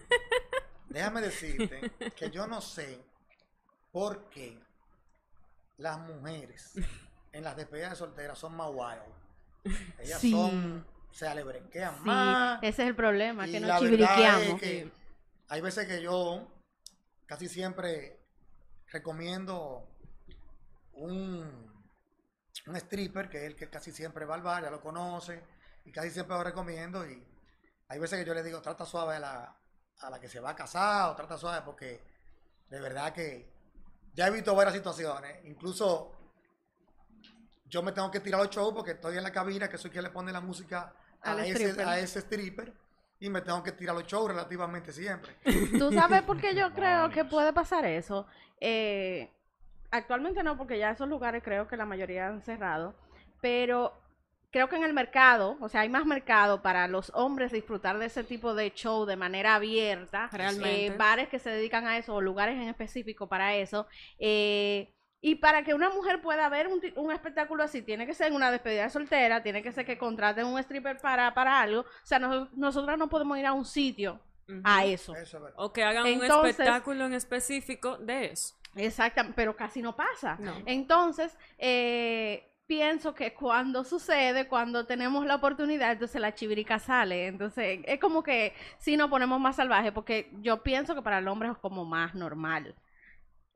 Déjame 0.90 1.20
decirte 1.20 1.92
que 2.16 2.30
yo 2.30 2.47
no 2.47 2.61
sé 2.61 3.00
por 3.92 4.28
qué 4.28 4.59
las 5.78 5.99
mujeres 6.00 6.73
en 7.32 7.44
las 7.44 7.56
despedidas 7.56 7.90
de 7.90 7.97
solteras 7.97 8.38
son 8.38 8.56
más 8.56 8.68
wild. 8.73 9.78
Ellas 10.00 10.20
Sí. 10.20 10.32
son, 10.32 10.85
se 11.12 11.26
alebrequean 11.28 11.94
Sí, 11.94 12.00
más. 12.04 12.59
ese 12.62 12.82
es 12.82 12.88
el 12.88 12.97
problema, 12.97 13.47
y 13.47 13.52
que 13.52 13.61
la 13.61 13.75
nos 13.80 13.82
verdad 13.90 14.42
es 14.42 14.54
que 14.61 14.90
hay 15.49 15.61
veces 15.61 15.87
que 15.87 16.02
yo 16.02 16.47
casi 17.26 17.49
siempre 17.49 18.18
recomiendo 18.88 19.87
un, 20.94 21.73
un 22.66 22.76
stripper, 22.76 23.28
que 23.28 23.38
es 23.38 23.44
el 23.44 23.56
que 23.56 23.68
casi 23.68 23.92
siempre 23.92 24.25
va 24.25 24.35
al 24.35 24.42
bar, 24.42 24.62
ya 24.64 24.70
lo 24.70 24.80
conoce, 24.80 25.42
y 25.85 25.92
casi 25.92 26.11
siempre 26.11 26.37
lo 26.37 26.42
recomiendo. 26.44 27.09
Y 27.09 27.23
hay 27.88 27.99
veces 27.99 28.18
que 28.18 28.25
yo 28.25 28.35
le 28.35 28.42
digo, 28.42 28.61
trata 28.61 28.85
suave 28.85 29.16
a 29.16 29.20
la, 29.20 29.56
a 30.02 30.11
la 30.11 30.21
que 30.21 30.28
se 30.28 30.40
va 30.40 30.50
a 30.50 30.57
casar, 30.57 31.11
o 31.11 31.16
trata 31.16 31.37
suave, 31.37 31.62
porque 31.64 32.00
de 32.69 32.80
verdad 32.80 33.12
que 33.12 33.50
ya 34.14 34.26
he 34.26 34.30
visto 34.30 34.54
varias 34.54 34.75
situaciones. 34.75 35.45
Incluso 35.45 36.12
yo 37.66 37.83
me 37.83 37.92
tengo 37.92 38.11
que 38.11 38.21
tirar 38.21 38.40
los 38.40 38.50
shows 38.50 38.75
porque 38.75 38.92
estoy 38.92 39.16
en 39.16 39.23
la 39.23 39.33
cabina, 39.33 39.69
que 39.69 39.78
soy 39.78 39.90
quien 39.90 40.04
le 40.04 40.11
pone 40.11 40.33
la 40.33 40.40
música 40.40 40.92
a, 41.23 41.45
ese, 41.45 41.52
stripper. 41.52 41.88
a 41.88 41.99
ese 41.99 42.19
stripper, 42.21 42.73
y 43.21 43.28
me 43.28 43.42
tengo 43.42 43.62
que 43.62 43.73
tirar 43.73 43.95
los 43.95 44.07
shows 44.07 44.28
relativamente 44.28 44.92
siempre. 44.92 45.37
¿Tú 45.78 45.92
sabes 45.92 46.23
por 46.23 46.40
qué 46.40 46.54
yo 46.54 46.73
creo 46.73 47.11
que 47.11 47.25
puede 47.25 47.52
pasar 47.52 47.85
eso? 47.85 48.26
Eh, 48.61 49.30
actualmente 49.90 50.42
no, 50.42 50.57
porque 50.57 50.78
ya 50.78 50.90
esos 50.90 51.09
lugares 51.09 51.42
creo 51.42 51.69
que 51.69 51.76
la 51.76 51.87
mayoría 51.87 52.26
han 52.26 52.42
cerrado, 52.42 52.95
pero 53.40 53.92
creo 54.50 54.69
que 54.69 54.76
en 54.76 54.85
el 54.85 54.92
mercado, 54.92 55.57
o 55.61 55.69
sea, 55.69 55.83
hay 55.83 55.88
más 55.88 56.04
mercado 56.07 56.61
para 56.62 56.88
los 56.88 57.11
hombres 57.14 57.52
disfrutar 57.52 57.99
de 57.99 58.07
ese 58.07 58.25
tipo 58.25 58.54
de 58.54 58.73
show 58.73 59.07
de 59.07 59.16
manera 59.16 59.54
abierta. 59.54 60.28
Realmente. 60.33 60.87
eh, 60.87 60.97
bares 60.97 61.28
que 61.28 61.38
se 61.38 61.50
dedican 61.50 61.87
a 61.87 61.97
eso 61.99 62.14
o 62.14 62.21
lugares 62.21 62.57
en 62.57 62.69
específico 62.69 63.28
para 63.28 63.54
eso. 63.54 63.87
eh, 64.19 64.92
y 65.23 65.35
para 65.35 65.62
que 65.64 65.75
una 65.75 65.90
mujer 65.90 66.23
pueda 66.23 66.49
ver 66.49 66.66
un, 66.66 66.80
un 66.97 67.12
espectáculo 67.12 67.62
así, 67.62 67.83
tiene 67.83 68.07
que 68.07 68.14
ser 68.14 68.28
en 68.28 68.35
una 68.35 68.50
despedida 68.50 68.85
de 68.85 68.88
soltera, 68.90 69.42
tiene 69.42 69.62
que 69.62 69.71
ser 69.71 69.85
que 69.85 69.99
contraten 69.99 70.47
un 70.47 70.59
stripper 70.59 70.97
para, 70.99 71.35
para 71.35 71.61
algo. 71.61 71.83
O 71.83 71.85
sea, 72.04 72.19
nos- 72.19 72.50
nosotras 72.57 72.97
no 72.97 73.11
podemos 73.11 73.37
ir 73.37 73.45
a 73.45 73.52
un 73.52 73.66
sitio 73.66 74.19
a 74.64 74.87
eso. 74.87 75.14
Eso 75.14 75.37
es 75.37 75.42
verdad. 75.42 75.52
O 75.59 75.75
que 75.75 75.85
hagan 75.85 76.04
un 76.07 76.25
espectáculo 76.49 77.04
en 77.04 77.12
específico 77.12 77.99
de 77.99 78.33
eso. 78.33 78.54
Exactamente, 78.76 79.35
pero 79.37 79.54
casi 79.54 79.83
no 79.83 79.95
pasa. 79.95 80.37
No. 80.40 80.54
Entonces, 80.64 81.37
eh, 81.59 82.50
pienso 82.71 83.15
que 83.15 83.35
cuando 83.35 83.85
sucede, 83.85 84.49
cuando 84.49 84.87
tenemos 84.87 85.27
la 85.27 85.37
oportunidad, 85.37 85.93
entonces 85.93 86.21
la 86.21 86.35
chivirica 86.35 86.79
sale. 86.79 87.27
Entonces, 87.27 87.81
es 87.85 88.00
como 88.00 88.23
que 88.23 88.55
si 88.79 88.97
nos 88.97 89.11
ponemos 89.11 89.41
más 89.41 89.57
salvajes, 89.57 89.93
porque 89.93 90.31
yo 90.41 90.62
pienso 90.62 90.95
que 90.95 91.03
para 91.03 91.19
el 91.19 91.29
hombre 91.29 91.50
es 91.50 91.59
como 91.59 91.85
más 91.85 92.15
normal. 92.15 92.77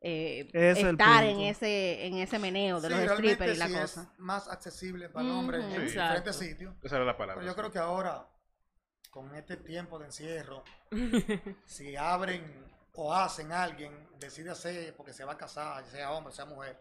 eh, 0.01 0.49
es 0.53 0.83
estar 0.83 1.25
en 1.25 1.41
ese 1.41 2.07
en 2.07 2.19
ese 2.19 2.39
meneo 2.39 2.81
de 2.81 2.91
Sí, 2.91 2.95
los 2.95 3.13
strippers 3.13 3.55
y 3.55 3.57
la 3.57 3.67
sí 3.69 3.73
cosa. 3.75 4.03
es 4.03 4.09
más 4.19 4.49
accesible 4.49 5.09
para 5.09 5.25
el 5.27 5.33
hombre 5.33 5.59
en 5.61 5.87
diferentes 5.87 6.37
sitios. 6.37 6.75
Esa 6.83 6.97
era 6.97 7.05
la 7.07 7.17
palabra. 7.17 7.41
Pero 7.41 7.53
yo 7.53 7.57
creo 7.57 7.71
que 7.71 7.79
ahora, 7.79 8.29
con 9.11 9.35
este 9.35 9.57
tiempo 9.57 9.99
de 9.99 10.07
encierro, 10.07 10.65
si 11.65 11.97
abren 11.97 12.43
o 12.93 13.15
hacen 13.15 13.53
alguien, 13.53 13.93
decide 14.19 14.51
hacer 14.51 14.95
porque 14.97 15.13
se 15.13 15.25
va 15.25 15.33
a 15.33 15.37
casar, 15.39 15.85
sea 15.87 16.13
hombre, 16.13 16.33
sea 16.33 16.45
mujer, 16.47 16.81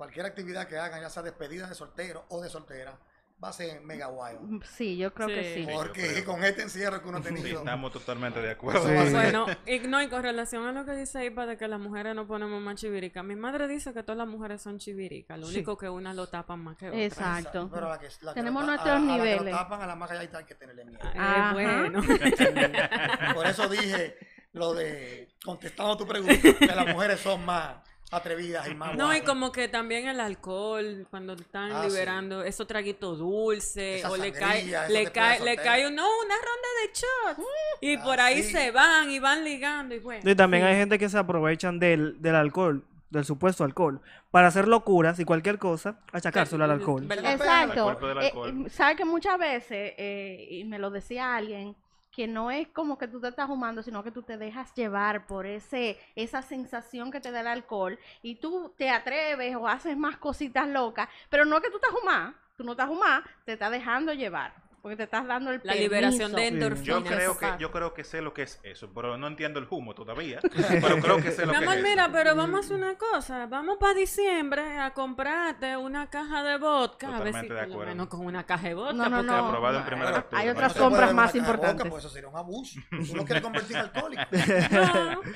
cualquier 0.00 0.24
actividad 0.24 0.66
que 0.66 0.78
hagan, 0.78 1.02
ya 1.02 1.10
sea 1.10 1.22
despedida 1.22 1.68
de 1.68 1.74
soltero 1.74 2.24
o 2.30 2.40
de 2.40 2.48
soltera, 2.48 2.98
va 3.44 3.48
a 3.50 3.52
ser 3.52 3.82
mega 3.82 4.06
guay. 4.06 4.34
Sí, 4.64 4.96
yo 4.96 5.12
creo 5.12 5.28
que 5.28 5.54
Sí. 5.54 5.68
Porque 5.70 6.24
con 6.24 6.42
este 6.42 6.62
encierro 6.62 7.02
que 7.02 7.08
uno 7.08 7.18
ha 7.18 7.22
Sí, 7.22 7.28
tenido, 7.34 7.58
estamos 7.58 7.92
totalmente 7.92 8.40
de 8.40 8.50
acuerdo. 8.50 8.82
Bueno, 8.82 9.46
y, 9.66 9.78
no, 9.80 10.00
y 10.02 10.08
con 10.08 10.22
relación 10.22 10.66
a 10.66 10.72
lo 10.72 10.86
que 10.86 10.92
dice 10.92 11.26
Ipa 11.26 11.44
de 11.44 11.58
que 11.58 11.68
las 11.68 11.78
mujeres 11.78 12.14
no 12.14 12.26
ponemos 12.26 12.62
más 12.62 12.76
chivirica, 12.76 13.22
mi 13.22 13.36
madre 13.36 13.68
dice 13.68 13.92
que 13.92 14.02
todas 14.02 14.16
las 14.16 14.26
mujeres 14.26 14.62
son 14.62 14.78
chiviricas, 14.78 15.38
lo 15.38 15.46
Sí. 15.46 15.56
único 15.56 15.76
que 15.76 15.90
unas 15.90 16.16
lo 16.16 16.28
tapan 16.28 16.60
más 16.60 16.78
que 16.78 16.88
otras. 16.88 17.02
Exacto. 17.02 17.68
Pero 17.70 17.88
la 17.90 17.98
que, 17.98 18.08
la 18.22 18.32
que 18.32 18.40
Tenemos 18.40 18.62
lo 18.62 18.66
nuestros 18.68 18.90
a- 18.90 18.96
a 18.96 19.00
la 19.00 19.06
que 19.12 19.18
lo 19.18 19.24
niveles. 19.24 19.54
tapan, 19.54 19.82
a 19.82 19.86
la 19.86 19.94
más 19.96 20.08
calladita 20.08 20.38
hay 20.38 20.44
que 20.44 20.54
tenerle 20.54 20.84
miedo. 20.86 21.00
Eh, 21.04 21.18
Ajá. 21.18 21.52
bueno. 21.52 22.02
Por 23.34 23.46
eso 23.46 23.68
dije 23.68 24.16
lo 24.52 24.72
de, 24.74 25.28
contestando 25.44 25.96
tu 25.96 26.06
pregunta, 26.06 26.34
que 26.58 26.66
las 26.66 26.86
mujeres 26.88 27.20
son 27.20 27.44
más 27.44 27.76
atrevidas 28.10 28.68
y 28.68 28.74
más 28.74 28.96
No, 28.96 29.14
y 29.14 29.20
como 29.22 29.52
que 29.52 29.68
también 29.68 30.08
el 30.08 30.18
alcohol, 30.20 31.06
cuando 31.10 31.34
están 31.34 31.70
Ah, 31.72 31.86
liberando 31.86 32.42
esos 32.42 32.66
traguitos 32.66 33.18
dulces, 33.18 34.00
Esa 34.00 34.10
o 34.10 34.16
le 34.16 34.32
cae, 34.32 34.64
le 34.88 35.10
cae, 35.12 35.40
le 35.40 35.56
cae 35.56 35.86
un- 35.86 35.94
no, 35.94 36.06
una 36.24 36.34
ronda 36.34 36.68
de 36.82 36.92
shots. 36.92 37.48
Y 37.80 37.96
Ah, 37.96 38.02
por 38.04 38.20
ahí 38.20 38.42
sí. 38.42 38.52
se 38.52 38.70
van 38.72 39.10
y 39.10 39.18
van 39.18 39.44
ligando 39.44 39.94
y 39.94 39.98
bueno. 40.00 40.28
Y 40.28 40.34
también 40.34 40.64
hay 40.64 40.74
gente 40.76 40.98
que 40.98 41.08
se 41.08 41.18
aprovechan 41.18 41.78
del, 41.78 42.20
del 42.20 42.34
alcohol, 42.34 42.84
del 43.10 43.24
supuesto 43.24 43.64
alcohol, 43.64 44.00
para 44.30 44.48
hacer 44.48 44.68
locuras 44.68 45.18
y 45.20 45.24
cualquier 45.24 45.58
cosa, 45.58 45.98
achacárselo 46.12 46.64
al 46.64 46.70
alcohol. 46.72 47.06
Exacto. 47.10 47.90
Eh, 47.90 48.20
alcohol. 48.26 48.64
eh, 48.66 48.70
Sabes 48.70 48.96
que 48.96 49.04
muchas 49.04 49.38
veces, 49.38 49.94
eh, 49.96 50.46
y 50.50 50.64
me 50.64 50.78
lo 50.78 50.90
decía 50.90 51.36
alguien, 51.36 51.74
que 52.10 52.26
no 52.26 52.50
es 52.50 52.68
como 52.68 52.98
que 52.98 53.08
tú 53.08 53.20
te 53.20 53.28
estás 53.28 53.46
fumando, 53.46 53.82
sino 53.82 54.02
que 54.02 54.10
tú 54.10 54.22
te 54.22 54.36
dejas 54.36 54.74
llevar 54.74 55.26
por 55.26 55.46
ese 55.46 55.98
esa 56.14 56.42
sensación 56.42 57.10
que 57.10 57.20
te 57.20 57.30
da 57.30 57.40
el 57.40 57.46
alcohol 57.46 57.98
y 58.22 58.36
tú 58.36 58.74
te 58.76 58.90
atreves 58.90 59.54
o 59.56 59.68
haces 59.68 59.96
más 59.96 60.16
cositas 60.16 60.68
locas, 60.68 61.08
pero 61.28 61.44
no 61.44 61.56
es 61.56 61.62
que 61.62 61.70
tú 61.70 61.76
estás 61.76 61.92
fumando, 61.92 62.36
tú 62.56 62.64
no 62.64 62.72
estás 62.72 62.88
fumando, 62.88 63.28
te 63.44 63.52
estás 63.52 63.70
dejando 63.70 64.12
llevar, 64.12 64.52
porque 64.82 64.96
te 64.96 65.02
estás 65.04 65.26
dando 65.26 65.50
el 65.50 65.60
La 65.64 65.74
liberación 65.74 66.32
de 66.32 66.36
permiso. 66.42 66.64
endorfinas. 66.66 66.86
Yo 66.86 67.04
creo 67.04 67.38
que, 67.38 67.46
yo 67.58 67.70
creo 67.70 67.94
que 67.94 68.04
sé 68.04 68.22
lo 68.22 68.32
que 68.32 68.42
es 68.42 68.60
eso, 68.62 68.90
pero 68.94 69.16
no 69.18 69.26
entiendo 69.26 69.58
el 69.60 69.66
humo 69.70 69.94
todavía. 69.94 70.40
Pero 70.80 70.98
creo 71.00 71.16
que 71.22 71.30
sé 71.32 71.44
lo 71.46 71.52
Mi 71.52 71.58
que 71.58 71.64
amor, 71.64 71.76
es 71.78 71.82
mira, 71.82 72.02
eso. 72.04 72.12
pero 72.12 72.34
vamos 72.36 72.56
a 72.56 72.60
hacer 72.64 72.76
una 72.76 72.94
cosa. 72.96 73.46
Vamos 73.46 73.76
para 73.78 73.94
diciembre 73.94 74.78
a 74.78 74.92
comprarte 74.94 75.76
una 75.76 76.08
caja 76.08 76.42
de 76.42 76.58
vodka. 76.58 77.08
a 77.08 77.20
ver 77.20 77.34
si 77.34 77.48
Totalmente 77.48 77.54
de 77.54 77.60
por 77.60 77.68
lo 77.68 77.72
acuerdo. 77.74 77.90
menos 77.92 78.06
con 78.08 78.26
una 78.26 78.46
caja 78.46 78.68
de 78.68 78.74
vodka. 78.74 78.92
No, 78.94 79.08
no, 79.08 79.16
porque- 79.18 79.26
no. 79.32 79.46
Aprobado 79.46 79.78
en 79.78 79.84
primera 79.84 80.08
Hay 80.10 80.14
lectura. 80.16 80.52
otras 80.52 80.76
no 80.76 80.82
compras 80.82 81.14
más 81.14 81.32
de 81.32 81.40
vodka, 81.40 81.50
importantes. 81.52 81.90
Pues 81.90 82.04
eso 82.04 82.12
sería 82.14 82.28
un 82.28 82.36
abuso. 82.36 82.80
Tú 82.90 83.16
no 83.16 83.24
quieres 83.24 83.42
convertir 83.42 83.76
en 83.76 83.82
alcohólico. 83.82 84.22
No, 84.70 85.20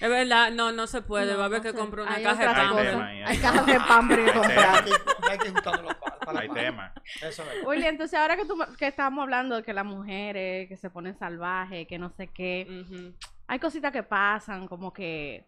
es 0.00 0.08
verdad, 0.10 0.50
no, 0.52 0.72
no 0.72 0.86
se 0.86 1.02
puede. 1.02 1.32
No, 1.32 1.38
Va 1.38 1.44
a 1.44 1.46
haber 1.46 1.64
no 1.64 1.70
que 1.72 1.78
comprar 1.78 2.06
una 2.06 2.16
Hay 2.16 2.22
caja 2.22 2.40
de 2.40 2.46
pan. 2.46 3.02
Hay 3.02 3.22
hay 3.22 3.38
cajas 3.38 3.66
de 3.66 3.78
pan 3.80 4.08
que 4.08 4.14
Hay 4.14 4.32
comprar. 4.32 4.58
hay, 4.76 4.84
que, 4.84 4.90
hay 5.30 5.38
que 5.38 5.50
juntarlo 5.50 5.88
para, 6.00 6.18
para 6.18 6.32
la 6.32 6.40
Hay 6.40 6.48
tema. 6.50 6.92
Eso 7.22 7.42
es. 7.44 7.64
Oye, 7.66 7.88
entonces 7.88 8.18
ahora 8.18 8.36
que, 8.36 8.44
tú, 8.44 8.58
que 8.78 8.86
estábamos 8.86 9.22
hablando 9.22 9.56
de 9.56 9.62
que 9.62 9.72
las 9.72 9.84
mujeres 9.84 10.68
que 10.68 10.76
se 10.76 10.90
ponen 10.90 11.18
salvajes, 11.18 11.86
que 11.86 11.98
no 11.98 12.10
sé 12.10 12.28
qué, 12.28 12.66
Ujú. 12.86 13.14
hay 13.46 13.58
cositas 13.58 13.90
que 13.92 14.02
pasan, 14.02 14.68
como 14.68 14.92
que 14.92 15.44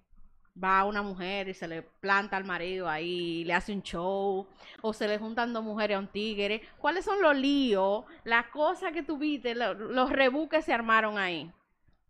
va 0.63 0.85
una 0.85 1.01
mujer 1.01 1.49
y 1.49 1.55
se 1.55 1.67
le 1.67 1.81
planta 1.83 2.37
al 2.37 2.45
marido 2.45 2.87
ahí, 2.89 3.41
y 3.41 3.45
le 3.45 3.55
hace 3.55 3.73
un 3.73 3.83
show, 3.83 4.47
o 4.83 4.93
se 4.93 5.09
le 5.09 5.19
juntan 5.19 5.53
dos 5.55 5.65
mujeres 5.65 5.97
a 5.97 6.01
un 6.01 6.09
tigre. 6.09 6.61
¿Cuáles 6.79 7.05
son 7.07 7.23
los 7.23 7.35
líos, 7.35 8.05
las 8.25 8.47
cosas 8.49 8.93
que 8.93 9.03
tuviste, 9.03 9.55
lo- 9.55 9.73
los 9.73 10.11
rebus 10.11 10.51
que 10.51 10.61
se 10.61 10.73
armaron 10.75 11.17
ahí? 11.17 11.51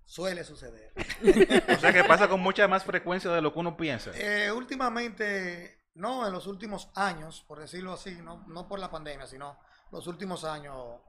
Suele 0.04 0.44
suceder. 0.44 0.92
O 1.74 1.80
sea 1.80 1.92
que 1.92 2.04
pasa 2.04 2.28
con 2.28 2.40
mucha 2.40 2.68
más 2.68 2.84
frecuencia 2.84 3.30
de 3.30 3.40
lo 3.40 3.52
que 3.52 3.58
uno 3.60 3.76
piensa. 3.76 4.10
Eh, 4.14 4.52
últimamente, 4.52 5.86
no, 5.94 6.26
en 6.26 6.32
los 6.32 6.46
últimos 6.46 6.90
años, 6.94 7.42
por 7.48 7.58
decirlo 7.60 7.94
así, 7.94 8.16
no, 8.22 8.44
no 8.48 8.68
por 8.68 8.78
la 8.78 8.90
pandemia, 8.90 9.26
sino 9.26 9.58
los 9.90 10.06
últimos 10.06 10.44
años 10.44 11.00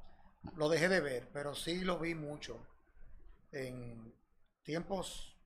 lo 0.56 0.70
dejé 0.70 0.88
de 0.90 1.02
ver, 1.02 1.30
pero 1.34 1.54
sí 1.54 1.82
lo 1.82 2.00
vi 2.00 2.16
mucho. 2.16 2.66
En 3.52 4.14
tiempos 4.64 5.38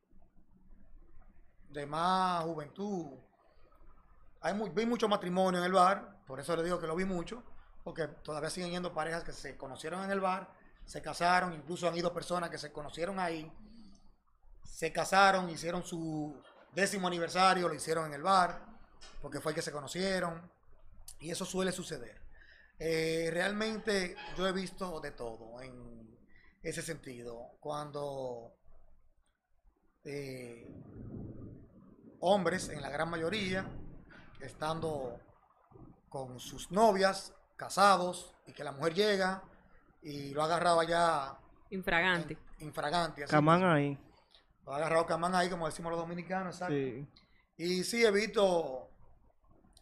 de 1.69 1.85
más 1.85 2.43
juventud, 2.43 3.07
hay 4.41 4.53
mu- 4.53 4.71
vi 4.71 4.85
mucho 4.85 5.07
matrimonio 5.07 5.59
en 5.59 5.65
el 5.65 5.73
bar, 5.73 6.23
por 6.25 6.39
eso 6.39 6.55
le 6.55 6.63
digo 6.63 6.79
que 6.79 6.87
lo 6.87 6.95
vi 6.95 7.05
mucho, 7.05 7.43
porque 7.83 8.07
todavía 8.07 8.49
siguen 8.49 8.71
yendo 8.71 8.93
parejas 8.93 9.23
que 9.23 9.33
se 9.33 9.57
conocieron 9.57 10.03
en 10.03 10.11
el 10.11 10.19
bar, 10.19 10.49
se 10.87 11.01
casaron, 11.01 11.53
incluso 11.53 11.87
han 11.87 11.97
ido 11.97 12.13
personas 12.13 12.49
que 12.49 12.57
se 12.57 12.71
conocieron 12.71 13.19
ahí, 13.19 13.51
se 14.63 14.91
casaron, 14.93 15.49
hicieron 15.49 15.83
su 15.83 16.41
décimo 16.73 17.07
aniversario, 17.07 17.67
lo 17.67 17.75
hicieron 17.75 18.05
en 18.05 18.13
el 18.13 18.23
bar, 18.23 18.65
porque 19.21 19.41
fue 19.41 19.51
el 19.51 19.55
que 19.55 19.61
se 19.61 19.71
conocieron, 19.71 20.49
y 21.19 21.29
eso 21.29 21.45
suele 21.45 21.73
suceder. 21.73 22.21
Eh, 22.79 23.29
realmente 23.33 24.15
yo 24.37 24.47
he 24.47 24.51
visto 24.53 25.01
de 25.01 25.11
todo 25.11 25.61
en 25.61 26.17
ese 26.63 26.81
sentido. 26.81 27.57
Cuando 27.59 28.55
eh, 30.05 30.73
hombres, 32.21 32.69
en 32.69 32.81
la 32.81 32.89
gran 32.89 33.09
mayoría, 33.09 33.69
estando 34.39 35.19
con 36.07 36.39
sus 36.39 36.71
novias, 36.71 37.33
casados 37.57 38.35
y 38.45 38.53
que 38.53 38.63
la 38.63 38.71
mujer 38.71 38.93
llega 38.93 39.43
y 40.09 40.29
lo 40.33 40.41
ha 40.41 40.45
agarrado 40.45 40.79
allá 40.79 41.37
Infragante. 41.69 42.37
en- 42.59 42.67
infragante. 42.67 43.23
así 43.23 43.31
Camán 43.31 43.59
mismo. 43.59 43.73
ahí. 43.73 43.97
Lo 44.65 44.73
ha 44.73 44.77
agarrado 44.77 45.05
camán 45.05 45.35
ahí, 45.35 45.49
como 45.49 45.65
decimos 45.65 45.91
los 45.91 45.99
dominicanos, 46.01 46.55
exacto. 46.55 46.73
Sí. 46.75 47.07
Y 47.57 47.83
sí, 47.83 48.05
he 48.05 48.11
visto 48.11 48.89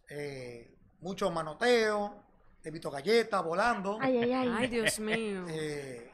eh, 0.09 0.75
mucho 1.01 1.29
manoteo, 1.31 2.23
he 2.63 2.71
visto 2.71 2.89
galletas 2.91 3.43
volando. 3.43 3.97
Ay, 4.01 4.17
ay, 4.23 4.33
ay. 4.33 4.55
Ay, 4.57 4.67
Dios 4.67 4.99
mío. 4.99 5.45
eh, 5.49 6.11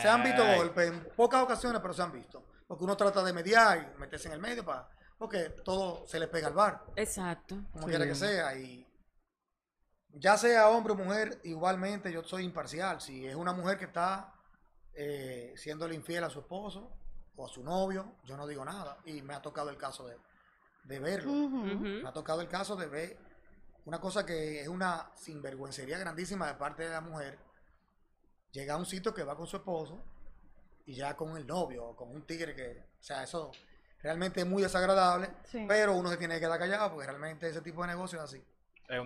se 0.00 0.08
han 0.08 0.22
visto 0.22 0.42
golpes 0.56 0.88
en 0.90 1.08
pocas 1.16 1.42
ocasiones, 1.42 1.80
pero 1.80 1.94
se 1.94 2.02
han 2.02 2.12
visto. 2.12 2.44
Porque 2.66 2.84
uno 2.84 2.96
trata 2.96 3.22
de 3.22 3.32
mediar 3.32 3.92
y 3.96 4.00
meterse 4.00 4.28
en 4.28 4.34
el 4.34 4.40
medio 4.40 4.64
para. 4.64 4.88
Porque 5.18 5.50
todo 5.64 6.06
se 6.06 6.18
le 6.18 6.26
pega 6.28 6.48
al 6.48 6.54
bar, 6.54 6.82
Exacto. 6.96 7.56
como 7.72 7.84
Sí. 7.84 7.90
quiera 7.90 8.04
que 8.06 8.14
sea. 8.14 8.56
Y 8.56 8.86
ya 10.14 10.36
sea 10.36 10.68
hombre 10.68 10.92
o 10.92 10.96
mujer, 10.96 11.40
igualmente 11.44 12.12
yo 12.12 12.22
soy 12.24 12.44
imparcial. 12.44 13.00
Si 13.00 13.26
es 13.26 13.34
una 13.34 13.52
mujer 13.52 13.78
que 13.78 13.84
está 13.86 14.32
eh, 14.94 15.52
siéndole 15.56 15.94
infiel 15.94 16.24
a 16.24 16.30
su 16.30 16.40
esposo 16.40 16.92
o 17.36 17.46
a 17.46 17.48
su 17.48 17.62
novio, 17.62 18.16
yo 18.24 18.36
no 18.36 18.46
digo 18.46 18.64
nada. 18.64 18.98
Y 19.04 19.22
me 19.22 19.34
ha 19.34 19.42
tocado 19.42 19.70
el 19.70 19.76
caso 19.76 20.06
de, 20.06 20.16
de 20.84 20.98
verlo. 21.00 21.32
Me 21.32 22.08
ha 22.08 22.12
tocado 22.12 22.40
el 22.40 22.48
caso 22.48 22.76
de 22.76 22.86
ver 22.86 23.18
una 23.86 24.00
cosa 24.00 24.24
que 24.24 24.60
es 24.60 24.68
una 24.68 25.10
sinvergüencería 25.16 25.98
grandísima 25.98 26.46
de 26.46 26.54
parte 26.54 26.84
de 26.84 26.90
la 26.90 27.00
mujer. 27.00 27.38
Llega 28.52 28.74
a 28.74 28.76
un 28.76 28.86
sitio 28.86 29.12
que 29.12 29.24
va 29.24 29.36
con 29.36 29.46
su 29.46 29.56
esposo 29.56 30.04
y 30.86 30.94
ya 30.94 31.16
con 31.16 31.36
el 31.36 31.46
novio 31.46 31.84
o 31.86 31.96
con 31.96 32.10
un 32.10 32.24
tigre 32.26 32.54
que, 32.54 32.84
o 33.00 33.02
sea, 33.02 33.24
eso 33.24 33.50
realmente 34.00 34.40
es 34.40 34.46
muy 34.46 34.62
desagradable, 34.62 35.30
Sí. 35.44 35.64
pero 35.66 35.94
uno 35.94 36.08
se 36.10 36.18
tiene 36.18 36.34
que 36.34 36.40
quedar 36.40 36.58
callado 36.58 36.90
porque 36.92 37.06
realmente 37.06 37.48
ese 37.48 37.62
tipo 37.62 37.80
de 37.82 37.88
negocio 37.88 38.18
es 38.18 38.24
así. 38.24 38.44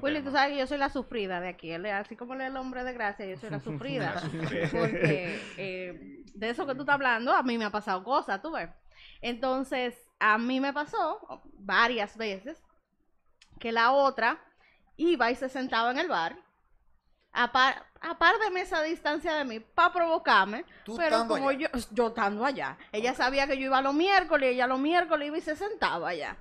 Willy, 0.02 0.22
tú 0.22 0.30
sabes 0.32 0.52
que 0.52 0.58
yo 0.58 0.66
soy 0.66 0.78
la 0.78 0.90
sufrida 0.90 1.40
de 1.40 1.48
aquí, 1.48 1.72
así 1.72 2.16
como 2.16 2.34
él 2.34 2.40
es 2.40 2.46
el 2.48 2.56
hombre 2.56 2.82
de 2.84 2.92
gracia, 2.92 3.26
yo 3.26 3.36
soy 3.36 3.50
la 3.50 3.60
sufrida. 3.60 4.14
La 4.14 4.20
sufrida. 4.20 4.68
Porque 4.72 5.40
eh, 5.56 6.24
de 6.34 6.50
eso 6.50 6.66
que 6.66 6.74
tú 6.74 6.80
estás 6.80 6.94
hablando, 6.94 7.32
a 7.32 7.42
mí 7.42 7.58
me 7.58 7.64
ha 7.64 7.70
pasado 7.70 8.02
cosas, 8.02 8.42
tú 8.42 8.52
ves. 8.52 8.68
Entonces, 9.20 9.96
a 10.18 10.36
mí 10.38 10.60
me 10.60 10.72
pasó 10.72 11.42
varias 11.54 12.16
veces 12.16 12.62
que 13.60 13.72
la 13.72 13.92
otra 13.92 14.38
iba 14.96 15.30
y 15.30 15.36
se 15.36 15.48
sentaba 15.48 15.90
en 15.90 15.98
el 15.98 16.08
bar, 16.08 16.36
a 17.32 17.52
par, 17.52 17.86
a 18.00 18.18
par 18.18 18.38
de 18.38 18.50
mesa 18.50 18.82
distancia 18.82 19.34
de 19.34 19.44
mí, 19.44 19.60
para 19.60 19.92
provocarme, 19.92 20.64
Tú 20.84 20.96
pero 20.96 21.26
como 21.28 21.50
allá. 21.50 21.70
yo, 21.72 21.80
yo 21.92 22.08
estando 22.08 22.44
allá, 22.44 22.76
ella 22.90 23.14
sabía 23.14 23.46
que 23.46 23.56
yo 23.56 23.66
iba 23.66 23.80
los 23.80 23.94
miércoles, 23.94 24.50
ella 24.54 24.66
los 24.66 24.80
miércoles 24.80 25.28
iba 25.28 25.38
y 25.38 25.40
se 25.40 25.54
sentaba 25.54 26.08
allá. 26.08 26.36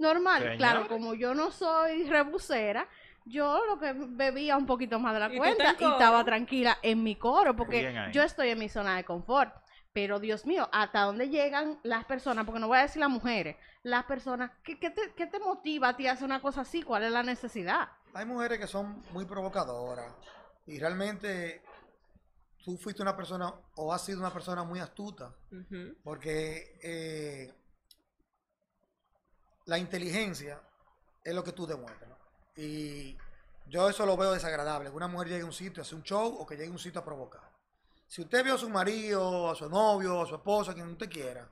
Normal, 0.00 0.42
Señor. 0.42 0.56
claro, 0.56 0.88
como 0.88 1.14
yo 1.14 1.34
no 1.34 1.50
soy 1.50 2.04
rebusera, 2.08 2.88
yo 3.26 3.64
lo 3.66 3.78
que 3.78 3.92
bebía 3.92 4.56
un 4.56 4.66
poquito 4.66 4.98
más 4.98 5.14
de 5.14 5.20
la 5.20 5.26
¿Y 5.26 5.32
tú 5.32 5.38
cuenta 5.38 5.76
y 5.78 5.84
estaba 5.84 6.24
tranquila 6.24 6.78
en 6.82 7.02
mi 7.02 7.16
coro, 7.16 7.54
porque 7.54 8.10
yo 8.12 8.22
estoy 8.22 8.50
en 8.50 8.58
mi 8.58 8.68
zona 8.68 8.96
de 8.96 9.04
confort. 9.04 9.54
Pero 9.92 10.20
Dios 10.20 10.46
mío, 10.46 10.68
¿hasta 10.72 11.02
dónde 11.02 11.28
llegan 11.28 11.80
las 11.82 12.04
personas? 12.04 12.44
Porque 12.44 12.60
no 12.60 12.68
voy 12.68 12.78
a 12.78 12.82
decir 12.82 13.00
las 13.00 13.10
mujeres, 13.10 13.56
las 13.82 14.04
personas, 14.04 14.52
¿qué, 14.62 14.78
qué 14.78 14.90
te, 14.90 15.12
qué 15.16 15.26
te 15.26 15.40
motiva 15.40 15.88
a 15.88 15.96
ti 15.96 16.06
a 16.06 16.12
hacer 16.12 16.26
una 16.26 16.40
cosa 16.40 16.60
así? 16.60 16.82
¿Cuál 16.82 17.02
es 17.02 17.12
la 17.12 17.24
necesidad? 17.24 17.88
Hay 18.14 18.24
mujeres 18.24 18.60
que 18.60 18.68
son 18.68 19.02
muy 19.12 19.24
provocadoras 19.24 20.14
y 20.66 20.78
realmente 20.78 21.62
tú 22.64 22.76
fuiste 22.76 23.02
una 23.02 23.16
persona 23.16 23.52
o 23.76 23.92
has 23.92 24.04
sido 24.04 24.20
una 24.20 24.32
persona 24.32 24.62
muy 24.62 24.78
astuta. 24.78 25.34
Porque 26.04 26.78
eh, 26.82 27.52
la 29.70 29.78
inteligencia 29.78 30.60
es 31.22 31.32
lo 31.32 31.44
que 31.44 31.52
tú 31.52 31.64
demuestras. 31.64 32.18
Y 32.56 33.16
yo 33.68 33.88
eso 33.88 34.04
lo 34.04 34.16
veo 34.16 34.32
desagradable. 34.32 34.90
Que 34.90 34.96
una 34.96 35.06
mujer 35.06 35.28
llegue 35.28 35.42
a 35.42 35.46
un 35.46 35.52
sitio 35.52 35.80
a 35.80 35.84
hacer 35.86 35.94
un 35.94 36.02
show 36.02 36.38
o 36.40 36.44
que 36.44 36.56
llegue 36.56 36.70
a 36.70 36.72
un 36.72 36.78
sitio 36.80 37.00
a 37.00 37.04
provocar. 37.04 37.48
Si 38.08 38.20
usted 38.20 38.42
vio 38.42 38.56
a 38.56 38.58
su 38.58 38.68
marido, 38.68 39.48
a 39.48 39.54
su 39.54 39.68
novio, 39.68 40.22
a 40.22 40.26
su 40.26 40.34
esposa, 40.34 40.72
a 40.72 40.74
quien 40.74 40.88
usted 40.88 41.08
quiera, 41.08 41.48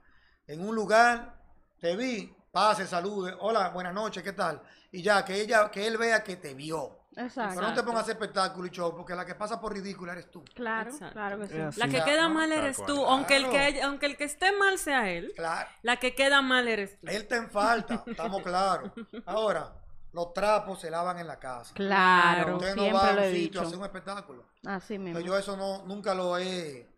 en 0.48 0.66
un 0.66 0.74
lugar, 0.74 1.40
te 1.78 1.94
vi, 1.94 2.34
pase, 2.50 2.88
salude, 2.88 3.36
hola, 3.38 3.68
buenas 3.68 3.94
noches, 3.94 4.24
¿qué 4.24 4.32
tal? 4.32 4.60
Y 4.90 5.00
ya, 5.00 5.24
que 5.24 5.40
ella, 5.40 5.70
que 5.70 5.86
él 5.86 5.96
vea 5.96 6.24
que 6.24 6.34
te 6.34 6.54
vio. 6.54 6.97
Exacto. 7.18 7.56
Pero 7.56 7.68
no 7.68 7.74
te 7.74 7.82
pongas 7.82 7.98
a 7.98 8.02
hacer 8.02 8.14
espectáculo 8.14 8.66
y 8.68 8.70
show, 8.70 8.94
porque 8.96 9.14
la 9.14 9.26
que 9.26 9.34
pasa 9.34 9.60
por 9.60 9.72
ridícula 9.74 10.12
eres 10.12 10.30
tú. 10.30 10.44
Claro, 10.54 10.90
Exacto. 10.90 11.14
claro 11.14 11.40
que 11.40 11.48
sí. 11.48 11.80
La 11.80 11.88
que 11.88 12.02
queda 12.04 12.28
mal 12.28 12.52
eres 12.52 12.76
tú, 12.86 13.04
aunque 13.04 13.36
el, 13.36 13.50
que, 13.50 13.82
aunque 13.82 14.06
el 14.06 14.16
que 14.16 14.24
esté 14.24 14.52
mal 14.56 14.78
sea 14.78 15.10
él, 15.10 15.32
Claro. 15.34 15.68
la 15.82 15.96
que 15.96 16.14
queda 16.14 16.42
mal 16.42 16.68
eres 16.68 16.98
tú. 17.00 17.06
Él 17.08 17.22
está 17.22 17.36
en 17.36 17.50
falta, 17.50 18.04
estamos 18.06 18.40
claros. 18.42 18.92
Ahora, 19.26 19.74
los 20.12 20.32
trapos 20.32 20.80
se 20.80 20.90
lavan 20.90 21.18
en 21.18 21.26
la 21.26 21.38
casa. 21.40 21.74
Claro, 21.74 22.56
Usted 22.56 22.76
no 22.76 22.82
siempre 22.82 22.92
va 22.92 23.08
a 23.08 23.12
un 23.14 23.18
he 23.18 23.32
sitio 23.34 23.60
a 23.60 23.64
hacer 23.64 23.78
un 23.78 23.84
espectáculo. 23.84 24.44
Así 24.64 24.98
mismo. 24.98 25.18
Pero 25.18 25.26
yo 25.26 25.36
eso 25.38 25.56
no, 25.56 25.84
nunca 25.86 26.14
lo 26.14 26.38
he, 26.38 26.88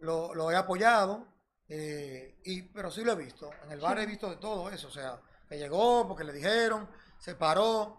lo, 0.00 0.34
lo 0.34 0.50
he 0.50 0.56
apoyado, 0.56 1.26
eh, 1.68 2.38
y, 2.44 2.62
pero 2.62 2.90
sí 2.90 3.02
lo 3.02 3.12
he 3.12 3.16
visto. 3.16 3.50
En 3.64 3.72
el 3.72 3.80
bar 3.80 3.98
he 3.98 4.04
visto 4.06 4.28
de 4.28 4.36
todo 4.36 4.68
eso. 4.68 4.88
O 4.88 4.90
sea, 4.90 5.18
que 5.48 5.56
llegó 5.56 6.06
porque 6.06 6.24
le 6.24 6.34
dijeron, 6.34 6.86
se 7.18 7.34
paró. 7.34 7.98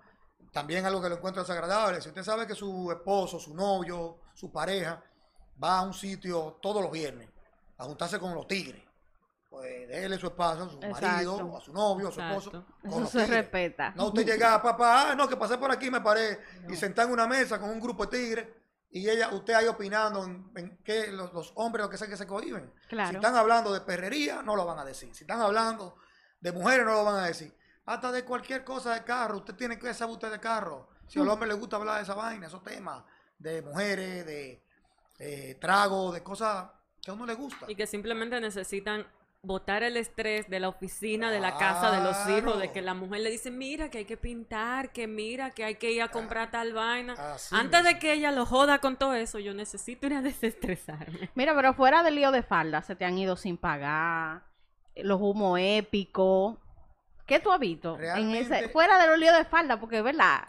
También 0.51 0.85
algo 0.85 1.01
que 1.01 1.09
lo 1.09 1.15
encuentro 1.15 1.41
desagradable. 1.43 2.01
Si 2.01 2.09
usted 2.09 2.23
sabe 2.23 2.45
que 2.47 2.55
su 2.55 2.91
esposo, 2.91 3.39
su 3.39 3.53
novio, 3.55 4.19
su 4.33 4.51
pareja 4.51 5.03
va 5.63 5.79
a 5.79 5.81
un 5.83 5.93
sitio 5.93 6.59
todos 6.61 6.81
los 6.81 6.91
viernes 6.91 7.29
a 7.77 7.85
juntarse 7.85 8.19
con 8.19 8.33
los 8.35 8.47
tigres, 8.47 8.81
pues 9.49 9.87
déjele 9.87 10.17
su 10.17 10.27
espacio 10.27 10.63
a 10.65 10.69
su 10.69 10.79
marido, 10.79 11.33
Exacto. 11.35 11.57
a 11.57 11.61
su 11.61 11.73
novio, 11.73 12.07
a 12.07 12.11
su 12.11 12.19
Exacto. 12.19 12.37
esposo. 12.39 12.65
con 12.81 12.89
Eso 12.91 12.99
los 13.01 13.09
se 13.09 13.17
tigres. 13.19 13.37
respeta. 13.41 13.93
No, 13.95 14.05
usted 14.07 14.25
llega, 14.25 14.61
papá, 14.61 15.11
ah, 15.11 15.15
no, 15.15 15.27
que 15.27 15.37
pasé 15.37 15.57
por 15.57 15.71
aquí, 15.71 15.89
me 15.91 16.01
paré 16.01 16.39
y 16.69 16.75
senté 16.75 17.01
en 17.03 17.11
una 17.11 17.27
mesa 17.27 17.59
con 17.59 17.69
un 17.69 17.79
grupo 17.79 18.05
de 18.05 18.17
tigres 18.17 18.47
y 18.89 19.09
ella, 19.09 19.29
usted 19.33 19.53
ahí 19.53 19.67
opinando 19.67 20.23
en, 20.23 20.51
en 20.55 20.77
qué 20.83 21.07
los, 21.11 21.33
los 21.33 21.51
hombres, 21.55 21.83
lo 21.83 21.89
que 21.89 21.97
sea 21.97 22.07
que 22.07 22.17
se 22.17 22.27
cohiben. 22.27 22.71
Claro. 22.87 23.09
Si 23.09 23.15
están 23.15 23.35
hablando 23.35 23.73
de 23.73 23.81
perrería, 23.81 24.41
no 24.43 24.55
lo 24.55 24.65
van 24.65 24.77
a 24.79 24.85
decir. 24.85 25.13
Si 25.15 25.23
están 25.23 25.41
hablando 25.41 25.95
de 26.39 26.51
mujeres, 26.51 26.85
no 26.85 26.93
lo 26.93 27.03
van 27.03 27.15
a 27.23 27.25
decir. 27.27 27.55
Hasta 27.85 28.11
de 28.11 28.23
cualquier 28.23 28.63
cosa 28.63 28.93
de 28.93 29.03
carro, 29.03 29.37
usted 29.37 29.55
tiene 29.55 29.77
que 29.77 29.93
saber 29.93 30.13
usted 30.13 30.31
de 30.31 30.39
carro. 30.39 30.87
Si 31.07 31.19
Mm. 31.19 31.23
al 31.23 31.29
hombre 31.29 31.47
le 31.49 31.55
gusta 31.55 31.75
hablar 31.75 31.97
de 31.97 32.03
esa 32.03 32.13
vaina, 32.15 32.47
esos 32.47 32.63
temas 32.63 33.03
de 33.37 33.61
mujeres, 33.61 34.25
de 34.25 34.63
eh, 35.19 35.55
trago, 35.61 36.11
de 36.11 36.23
cosas 36.23 36.69
que 37.01 37.11
a 37.11 37.13
uno 37.13 37.25
le 37.25 37.35
gusta. 37.35 37.65
Y 37.69 37.75
que 37.75 37.85
simplemente 37.85 38.39
necesitan 38.41 39.05
botar 39.41 39.83
el 39.83 39.97
estrés 39.97 40.49
de 40.49 40.59
la 40.59 40.69
oficina, 40.69 41.29
de 41.29 41.39
la 41.41 41.57
casa, 41.57 41.91
de 41.91 42.01
los 42.01 42.15
hijos, 42.29 42.59
de 42.59 42.71
que 42.71 42.81
la 42.81 42.93
mujer 42.93 43.21
le 43.21 43.29
dice, 43.29 43.51
mira 43.51 43.89
que 43.89 43.99
hay 43.99 44.05
que 44.05 44.15
pintar, 44.17 44.91
que 44.93 45.05
mira 45.05 45.51
que 45.51 45.65
hay 45.65 45.75
que 45.75 45.91
ir 45.91 46.01
a 46.01 46.07
comprar 46.09 46.49
tal 46.49 46.71
vaina. 46.73 47.13
Así 47.33 47.53
Antes 47.53 47.83
de 47.83 47.99
que 47.99 48.13
ella 48.13 48.31
lo 48.31 48.45
joda 48.45 48.79
con 48.79 48.95
todo 48.97 49.13
eso, 49.13 49.39
yo 49.39 49.53
necesito 49.53 50.07
ir 50.07 50.13
a 50.13 50.21
desestresarme. 50.21 51.29
Mira, 51.35 51.53
pero 51.55 51.73
fuera 51.73 52.03
del 52.03 52.15
lío 52.15 52.31
de 52.31 52.41
falda, 52.41 52.81
se 52.81 52.95
te 52.95 53.03
han 53.05 53.17
ido 53.17 53.35
sin 53.35 53.57
pagar, 53.57 54.45
los 54.95 55.19
humos 55.21 55.59
épicos. 55.61 56.57
¿Qué 57.25 57.39
tú 57.39 57.51
has 57.51 57.59
visto? 57.59 57.97
En 57.99 58.31
ese, 58.31 58.69
fuera 58.69 58.99
de 58.99 59.07
los 59.07 59.17
líos 59.17 59.37
de 59.37 59.45
falda, 59.45 59.79
porque 59.79 59.99
es 59.99 60.03
verdad. 60.03 60.47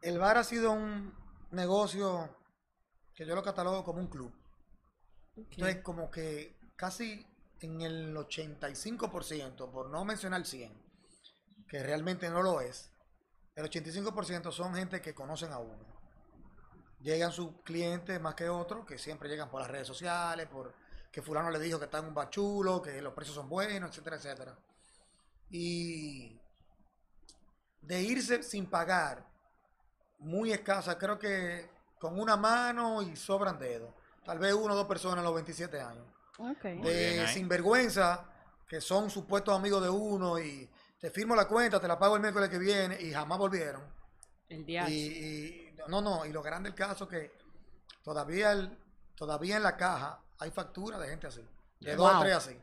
El 0.00 0.18
bar 0.18 0.38
ha 0.38 0.44
sido 0.44 0.72
un 0.72 1.14
negocio 1.50 2.36
que 3.14 3.26
yo 3.26 3.34
lo 3.34 3.42
catalogo 3.42 3.84
como 3.84 4.00
un 4.00 4.08
club. 4.08 4.32
Entonces, 5.36 5.82
como 5.82 6.10
que 6.10 6.58
casi 6.76 7.26
en 7.60 7.80
el 7.80 8.14
85%, 8.14 9.70
por 9.70 9.90
no 9.90 10.04
mencionar 10.04 10.40
el 10.40 10.46
100, 10.46 10.72
que 11.68 11.82
realmente 11.82 12.28
no 12.28 12.42
lo 12.42 12.60
es, 12.60 12.92
el 13.54 13.68
85% 13.68 14.50
son 14.50 14.74
gente 14.74 15.00
que 15.00 15.14
conocen 15.14 15.52
a 15.52 15.58
uno. 15.58 15.92
Llegan 17.00 17.32
sus 17.32 17.50
clientes 17.62 18.20
más 18.20 18.34
que 18.34 18.48
otros, 18.48 18.86
que 18.86 18.98
siempre 18.98 19.28
llegan 19.28 19.50
por 19.50 19.60
las 19.60 19.70
redes 19.70 19.86
sociales, 19.86 20.46
por 20.46 20.74
que 21.10 21.20
fulano 21.20 21.50
le 21.50 21.58
dijo 21.58 21.78
que 21.78 21.84
está 21.84 21.98
en 21.98 22.06
un 22.06 22.14
bar 22.14 22.30
chulo, 22.30 22.80
que 22.80 23.02
los 23.02 23.12
precios 23.12 23.34
son 23.34 23.48
buenos, 23.48 23.90
etcétera, 23.90 24.16
etcétera. 24.16 24.58
Y 25.52 26.40
de 27.82 28.02
irse 28.02 28.42
sin 28.42 28.66
pagar, 28.66 29.26
muy 30.18 30.52
escasa, 30.52 30.96
creo 30.98 31.18
que 31.18 31.70
con 32.00 32.18
una 32.18 32.36
mano 32.36 33.02
y 33.02 33.14
sobran 33.16 33.58
dedos. 33.58 33.92
Tal 34.24 34.38
vez 34.38 34.54
uno 34.54 34.74
o 34.74 34.76
dos 34.76 34.86
personas 34.86 35.18
a 35.18 35.22
los 35.22 35.34
27 35.34 35.80
años. 35.80 36.06
Ok. 36.38 36.64
Muy 36.64 36.72
bien 36.74 36.82
De 36.82 37.20
ahí. 37.20 37.34
sinvergüenza, 37.34 38.24
que 38.68 38.80
son 38.80 39.10
supuestos 39.10 39.54
amigos 39.54 39.82
de 39.82 39.90
uno 39.90 40.38
y 40.38 40.68
te 40.98 41.10
firmo 41.10 41.34
la 41.36 41.46
cuenta, 41.46 41.80
te 41.80 41.88
la 41.88 41.98
pago 41.98 42.16
el 42.16 42.22
miércoles 42.22 42.48
que 42.48 42.58
viene 42.58 43.00
y 43.00 43.12
jamás 43.12 43.38
volvieron. 43.38 43.82
El 44.48 44.64
día. 44.64 44.88
Y, 44.88 44.94
y- 44.94 45.76
no, 45.88 46.00
no, 46.00 46.24
y 46.24 46.32
lo 46.32 46.42
grande 46.42 46.70
del 46.70 46.76
caso 46.76 47.08
que 47.08 47.32
todavía 48.04 48.52
el, 48.52 48.78
todavía 49.16 49.56
en 49.56 49.64
la 49.64 49.76
caja 49.76 50.22
hay 50.38 50.50
factura 50.52 50.98
de 50.98 51.08
gente 51.08 51.26
así, 51.26 51.44
de 51.80 51.96
dos 51.96 52.12
a 52.12 52.20
tres 52.20 52.36
así. 52.36 52.56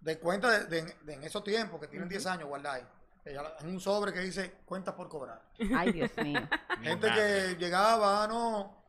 De 0.00 0.18
cuenta 0.18 0.50
de, 0.50 0.66
de- 0.82 0.96
de 1.02 1.14
en 1.14 1.24
esos 1.24 1.42
tiempos 1.42 1.80
que 1.80 1.88
tienen 1.88 2.08
10 2.08 2.26
años 2.26 2.48
guardados. 2.48 2.84
En 3.24 3.68
un 3.68 3.80
sobre 3.80 4.12
que 4.12 4.20
dice 4.20 4.58
cuentas 4.64 4.94
por 4.94 5.08
cobrar. 5.08 5.42
Ay, 5.76 5.92
Dios 5.92 6.10
mío. 6.18 6.40
Gente 6.80 7.08
que 7.12 7.56
llegaba, 7.58 8.22
ah, 8.22 8.28
no, 8.28 8.84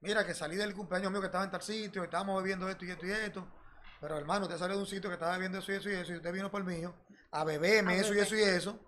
mira 0.00 0.24
que 0.24 0.32
salí 0.32 0.54
del 0.56 0.74
cumpleaños 0.74 1.10
mío 1.10 1.20
que 1.20 1.26
estaba 1.26 1.42
en 1.44 1.50
tal 1.50 1.62
sitio, 1.62 2.04
estábamos 2.04 2.40
bebiendo 2.40 2.68
esto 2.68 2.84
y 2.84 2.90
esto 2.92 3.04
y 3.06 3.10
esto. 3.10 3.48
Pero 4.00 4.16
hermano, 4.16 4.44
usted 4.46 4.58
salió 4.58 4.76
de 4.76 4.82
un 4.82 4.86
sitio 4.86 5.10
que 5.10 5.14
estaba 5.14 5.32
bebiendo 5.32 5.58
eso 5.58 5.72
y 5.72 5.74
eso 5.74 5.90
y 5.90 5.94
eso, 5.94 6.12
y 6.12 6.16
usted 6.16 6.32
vino 6.32 6.50
por 6.50 6.60
el 6.60 6.66
mío 6.68 6.94
a 7.32 7.42
beberme 7.44 7.94
A 7.94 7.96
eso 7.96 8.14
y 8.14 8.18
eso 8.20 8.36
y 8.36 8.42
eso. 8.42 8.78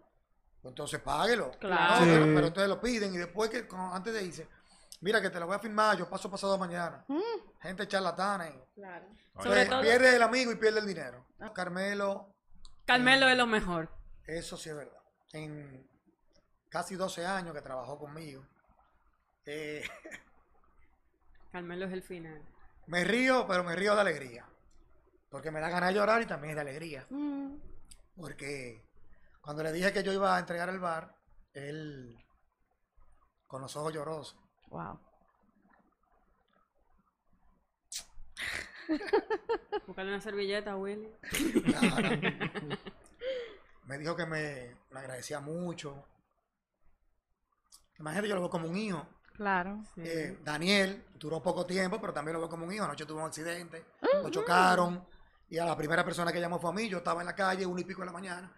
Pues 0.60 0.70
entonces 0.70 1.00
páguelo. 1.00 1.50
Claro. 1.58 2.06
No, 2.06 2.12
pero, 2.12 2.24
Sí. 2.24 2.30
pero 2.36 2.46
entonces 2.46 2.68
lo 2.68 2.80
piden 2.80 3.12
y 3.14 3.18
después 3.18 3.50
que, 3.50 3.66
antes 3.92 4.14
de 4.14 4.22
irse, 4.22 4.48
Mira 5.00 5.20
que 5.20 5.30
te 5.30 5.40
lo 5.40 5.46
voy 5.48 5.56
a 5.56 5.58
firmar, 5.58 5.98
yo 5.98 6.08
paso 6.08 6.30
pasado 6.30 6.56
mañana. 6.56 7.04
Mm, 7.08 7.18
Gente 7.62 7.86
charlatana. 7.88 8.48
y- 8.48 8.62
claro. 8.74 9.06
Sobre 9.40 9.62
Eh, 9.62 9.66
todo- 9.66 9.80
Pierde 9.82 10.16
el 10.16 10.22
amigo 10.22 10.52
y 10.52 10.56
pierde 10.56 10.80
el 10.80 10.86
dinero. 10.86 11.26
Carmelo, 11.54 12.34
Carmelo 12.84 13.28
es 13.28 13.36
lo 13.36 13.46
mejor. 13.46 13.88
eso 14.26 14.56
sí 14.56 14.68
es 14.70 14.76
verdad. 14.76 15.00
En 15.32 15.88
casi 16.68 16.96
12 16.96 17.24
años 17.24 17.54
que 17.54 17.62
trabajó 17.62 17.98
conmigo, 17.98 18.44
eh, 19.46 19.82
Carmelo 21.52 21.86
es 21.86 21.92
el 21.92 22.02
final. 22.02 22.42
me 22.86 23.04
río, 23.04 23.46
pero 23.46 23.62
me 23.64 23.76
río 23.76 23.94
de 23.94 24.00
alegría. 24.00 24.46
Porque 25.30 25.50
me 25.50 25.60
da 25.60 25.68
ganas 25.70 25.90
de 25.90 25.94
llorar 25.94 26.20
y 26.20 26.26
también 26.26 26.54
de 26.54 26.60
alegría. 26.60 27.06
Mm, 27.08 27.54
Porque 28.16 28.84
cuando 29.40 29.62
le 29.62 29.72
dije 29.72 29.92
que 29.92 30.02
yo 30.02 30.12
iba 30.12 30.36
a 30.36 30.38
entregar 30.38 30.68
el 30.68 30.78
bar, 30.78 31.14
él, 31.54 32.22
con 33.46 33.62
los 33.62 33.74
ojos 33.76 33.92
llorosos, 33.94 34.36
wow. 34.68 35.00
Buscarle 39.86 40.12
una 40.12 40.20
servilleta, 40.20 40.76
Willy. 40.76 41.08
Claro. 41.64 42.08
me 43.84 43.98
dijo 43.98 44.16
que 44.16 44.26
me, 44.26 44.76
me 44.90 45.00
agradecía 45.00 45.40
mucho. 45.40 46.04
Imagínate, 47.98 48.28
yo 48.28 48.34
lo 48.34 48.40
veo 48.42 48.50
como 48.50 48.68
un 48.68 48.76
hijo. 48.76 49.06
Claro. 49.34 49.82
Sí. 49.94 50.02
Eh, 50.04 50.38
Daniel 50.42 51.04
duró 51.14 51.42
poco 51.42 51.64
tiempo, 51.66 52.00
pero 52.00 52.12
también 52.12 52.34
lo 52.34 52.40
veo 52.40 52.48
como 52.48 52.66
un 52.66 52.72
hijo. 52.72 52.84
Anoche 52.84 53.06
tuvo 53.06 53.20
un 53.20 53.26
accidente, 53.26 53.84
lo 54.22 54.28
chocaron. 54.30 55.06
Y 55.48 55.58
a 55.58 55.64
la 55.64 55.76
primera 55.76 56.04
persona 56.04 56.32
que 56.32 56.40
llamó 56.40 56.58
fue 56.58 56.70
a 56.70 56.74
mí. 56.74 56.88
Yo 56.88 56.98
estaba 56.98 57.20
en 57.20 57.26
la 57.26 57.34
calle, 57.34 57.66
una 57.66 57.80
y 57.80 57.84
pico 57.84 58.00
de 58.00 58.06
la 58.06 58.12
mañana. 58.12 58.52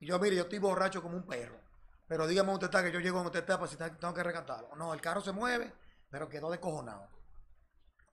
Y 0.00 0.06
yo, 0.06 0.18
mire, 0.18 0.36
yo 0.36 0.42
estoy 0.42 0.58
borracho 0.58 1.02
como 1.02 1.16
un 1.16 1.26
perro. 1.26 1.60
Pero 2.06 2.26
dígame 2.26 2.50
dónde 2.52 2.64
usted 2.66 2.78
está, 2.78 2.86
que 2.88 2.92
yo 2.92 3.00
llego 3.00 3.16
donde 3.16 3.28
usted 3.28 3.40
está, 3.40 3.56
para 3.56 3.66
si 3.68 3.74
está- 3.74 3.94
tengo 3.94 4.14
que 4.14 4.22
rescatarlo. 4.22 4.74
No, 4.76 4.94
el 4.94 5.00
carro 5.00 5.20
se 5.20 5.32
mueve, 5.32 5.72
pero 6.10 6.28
quedó 6.28 6.50
descojonado. 6.50 7.06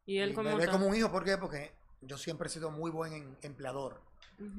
Y 0.05 0.17
él 0.19 0.31
Y 0.31 0.33
como 0.33 0.49
me 0.51 0.55
ve 0.55 0.67
como 0.67 0.87
un 0.87 0.95
hijo, 0.95 1.11
¿por 1.11 1.23
qué? 1.23 1.37
Porque 1.37 1.73
yo 2.01 2.17
siempre 2.17 2.47
he 2.47 2.51
sido 2.51 2.71
muy 2.71 2.91
buen 2.91 3.13
em- 3.13 3.35
empleador. 3.41 4.01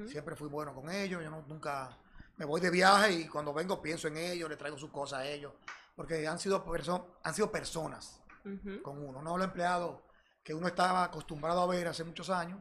Siempre 0.08 0.34
fui 0.36 0.48
bueno 0.48 0.74
con 0.74 0.90
ellos. 0.90 1.22
Yo 1.22 1.30
no- 1.30 1.44
nunca 1.46 1.96
me 2.38 2.44
voy 2.46 2.60
de 2.60 2.70
viaje 2.70 3.12
y 3.12 3.28
cuando 3.28 3.52
vengo 3.52 3.80
pienso 3.82 4.08
en 4.08 4.16
ellos, 4.16 4.48
le 4.48 4.56
traigo 4.56 4.78
sus 4.78 4.90
cosas 4.90 5.20
a 5.20 5.26
ellos. 5.26 5.52
Porque 5.94 6.26
han 6.26 6.38
sido, 6.38 6.64
perso- 6.64 7.16
han 7.22 7.34
sido 7.34 7.50
personas 7.50 8.20
con 8.82 9.04
uno, 9.04 9.20
no 9.22 9.36
los 9.36 9.46
empleados 9.46 10.00
que 10.44 10.54
uno 10.54 10.68
estaba 10.68 11.02
acostumbrado 11.04 11.60
a 11.60 11.66
ver 11.66 11.88
hace 11.88 12.04
muchos 12.04 12.30
años, 12.30 12.60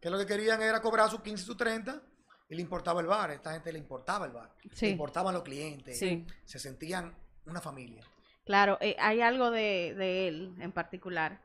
que 0.00 0.08
lo 0.08 0.16
que 0.18 0.24
querían 0.26 0.62
era 0.62 0.80
cobrar 0.80 1.10
sus 1.10 1.20
15 1.20 1.42
y 1.42 1.46
sus 1.46 1.56
30 1.58 2.00
y 2.48 2.54
le 2.54 2.62
importaba 2.62 3.00
el 3.02 3.06
bar. 3.06 3.30
A 3.30 3.34
esta 3.34 3.52
gente 3.52 3.70
le 3.72 3.78
importaba 3.78 4.24
el 4.26 4.32
bar. 4.32 4.50
Sí. 4.72 4.86
Le 4.86 4.92
importaban 4.92 5.34
los 5.34 5.42
clientes. 5.42 5.98
Sí. 5.98 6.26
Se 6.44 6.58
sentían 6.58 7.14
una 7.46 7.60
familia. 7.60 8.02
Claro, 8.46 8.78
eh, 8.80 8.96
hay 8.98 9.20
algo 9.20 9.50
de, 9.50 9.94
de 9.96 10.28
él 10.28 10.54
en 10.58 10.72
particular. 10.72 11.42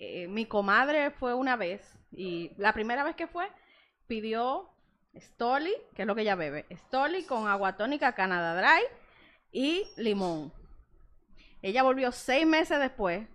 Eh, 0.00 0.28
mi 0.28 0.46
comadre 0.46 1.10
fue 1.10 1.34
una 1.34 1.56
vez 1.56 1.82
y 2.12 2.52
la 2.56 2.72
primera 2.72 3.02
vez 3.02 3.16
que 3.16 3.26
fue 3.26 3.48
pidió 4.06 4.70
Stoli, 5.16 5.74
que 5.94 6.02
es 6.02 6.06
lo 6.06 6.14
que 6.14 6.22
ella 6.22 6.36
bebe, 6.36 6.66
Stoli 6.70 7.24
con 7.24 7.48
agua 7.48 7.76
tónica 7.76 8.12
Canada 8.14 8.54
Dry 8.60 8.82
y 9.50 9.84
limón. 9.96 10.52
Ella 11.62 11.82
volvió 11.82 12.12
seis 12.12 12.46
meses 12.46 12.78
después 12.78 13.26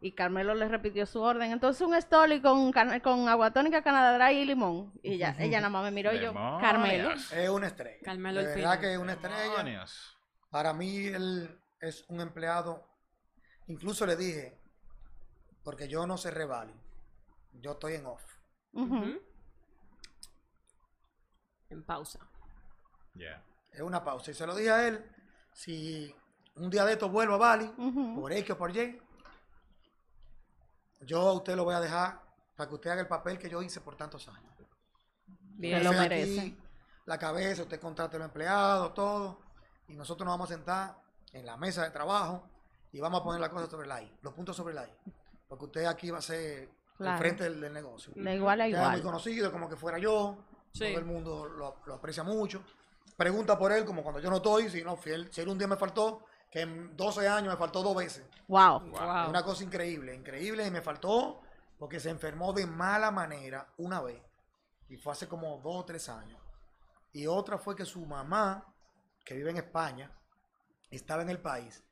y 0.00 0.12
Carmelo 0.12 0.54
le 0.54 0.68
repitió 0.68 1.06
su 1.06 1.20
orden. 1.20 1.50
Entonces 1.50 1.82
un 1.86 2.00
Stoli 2.00 2.40
con, 2.40 2.70
can- 2.70 3.00
con 3.00 3.28
agua 3.28 3.52
tónica 3.52 3.82
Canada 3.82 4.16
Dry 4.16 4.38
y 4.38 4.44
limón. 4.44 4.92
Y 5.02 5.14
ella, 5.14 5.34
ella 5.40 5.58
nada 5.58 5.70
más 5.70 5.82
me 5.84 5.90
miró 5.90 6.12
y 6.12 6.20
yo, 6.20 6.28
Demonios. 6.32 6.60
Carmelo. 6.60 7.10
Es 7.12 7.48
una 7.50 7.66
estrella. 7.66 7.98
Carmelo 8.04 8.40
de 8.42 8.54
verdad 8.54 8.78
que 8.80 8.92
es 8.92 8.98
una 8.98 9.12
estrella. 9.14 9.40
Demonios. 9.42 10.16
Para 10.50 10.72
mí 10.72 11.06
él 11.06 11.58
es 11.80 12.04
un 12.08 12.20
empleado. 12.20 12.86
Incluso 13.66 14.06
le 14.06 14.14
dije, 14.16 14.58
porque 15.62 15.88
yo 15.88 16.06
no 16.06 16.16
sé 16.16 16.30
revaling. 16.30 16.80
Yo 17.60 17.72
estoy 17.72 17.94
en 17.94 18.06
off. 18.06 18.22
En 21.68 21.82
pausa. 21.84 22.20
Yeah. 23.14 23.42
Es 23.70 23.80
una 23.80 24.02
pausa. 24.02 24.30
Y 24.30 24.34
se 24.34 24.46
lo 24.46 24.54
dije 24.54 24.70
a 24.70 24.88
él, 24.88 25.04
si 25.52 26.14
un 26.56 26.70
día 26.70 26.84
de 26.84 26.92
estos 26.92 27.10
vuelvo 27.10 27.34
a 27.34 27.38
Bali, 27.38 27.66
por 28.14 28.32
X 28.32 28.50
o 28.50 28.58
por 28.58 28.76
Y, 28.76 29.00
yo 31.02 31.20
a 31.20 31.32
usted 31.32 31.56
lo 31.56 31.64
voy 31.64 31.74
a 31.74 31.80
dejar 31.80 32.20
para 32.56 32.68
que 32.68 32.74
usted 32.74 32.90
haga 32.90 33.00
el 33.00 33.08
papel 33.08 33.38
que 33.38 33.48
yo 33.48 33.62
hice 33.62 33.80
por 33.80 33.96
tantos 33.96 34.28
años. 34.28 34.52
Bien. 35.38 35.82
Lo 35.84 35.92
merece. 35.92 36.40
aquí, 36.40 36.58
la 37.06 37.18
cabeza, 37.18 37.62
usted 37.62 37.80
contrata 37.80 38.16
a 38.16 38.18
los 38.18 38.26
empleados, 38.26 38.94
todo. 38.94 39.40
Y 39.88 39.94
nosotros 39.94 40.24
nos 40.24 40.34
vamos 40.34 40.50
a 40.50 40.54
sentar 40.54 40.96
en 41.32 41.46
la 41.46 41.56
mesa 41.56 41.84
de 41.84 41.90
trabajo 41.90 42.48
y 42.92 43.00
vamos 43.00 43.20
a 43.20 43.24
poner 43.24 43.40
las 43.40 43.50
cosas 43.50 43.70
sobre 43.70 43.86
la 43.86 44.02
I, 44.02 44.18
los 44.22 44.32
puntos 44.34 44.56
sobre 44.56 44.74
la 44.74 44.86
I. 44.86 44.92
Porque 45.52 45.66
usted 45.66 45.84
aquí 45.84 46.10
va 46.10 46.16
a 46.16 46.22
ser 46.22 46.70
Claro. 46.96 47.12
el 47.12 47.18
frente 47.18 47.44
del, 47.44 47.60
del 47.60 47.72
negocio. 47.74 48.10
De 48.16 48.34
igual 48.34 48.60
a 48.62 48.66
es 48.66 48.90
muy 48.90 49.02
conocido, 49.02 49.52
como 49.52 49.68
que 49.68 49.76
fuera 49.76 49.98
yo. 49.98 50.38
Sí. 50.72 50.86
Todo 50.88 50.98
el 50.98 51.04
mundo 51.04 51.44
lo, 51.46 51.76
lo 51.84 51.94
aprecia 51.94 52.22
mucho. 52.22 52.64
Pregunta 53.18 53.58
por 53.58 53.70
él, 53.70 53.84
como 53.84 54.02
cuando 54.02 54.18
yo 54.18 54.30
no 54.30 54.36
estoy, 54.36 54.70
si 54.70 54.82
no, 54.82 54.96
fiel, 54.96 55.30
si 55.30 55.42
él 55.42 55.48
un 55.48 55.58
día 55.58 55.68
me 55.68 55.76
faltó, 55.76 56.24
que 56.50 56.60
en 56.62 56.96
12 56.96 57.28
años 57.28 57.52
me 57.52 57.58
faltó 57.58 57.82
dos 57.82 57.94
veces. 57.94 58.24
Wow. 58.48 58.80
Wow. 58.80 59.28
Una 59.28 59.42
cosa 59.42 59.62
increíble, 59.62 60.14
increíble, 60.14 60.66
y 60.66 60.70
me 60.70 60.80
faltó 60.80 61.42
porque 61.78 62.00
se 62.00 62.08
enfermó 62.08 62.54
de 62.54 62.66
mala 62.66 63.10
manera 63.10 63.66
una 63.76 64.00
vez. 64.00 64.22
Y 64.88 64.96
fue 64.96 65.12
hace 65.12 65.28
como 65.28 65.58
dos 65.58 65.76
o 65.76 65.84
tres 65.84 66.08
años. 66.08 66.40
Y 67.12 67.26
otra 67.26 67.58
fue 67.58 67.76
que 67.76 67.84
su 67.84 68.06
mamá, 68.06 68.64
que 69.22 69.34
vive 69.34 69.50
en 69.50 69.58
España, 69.58 70.10
estaba 70.90 71.20
en 71.20 71.28
el 71.28 71.40
país. 71.40 71.84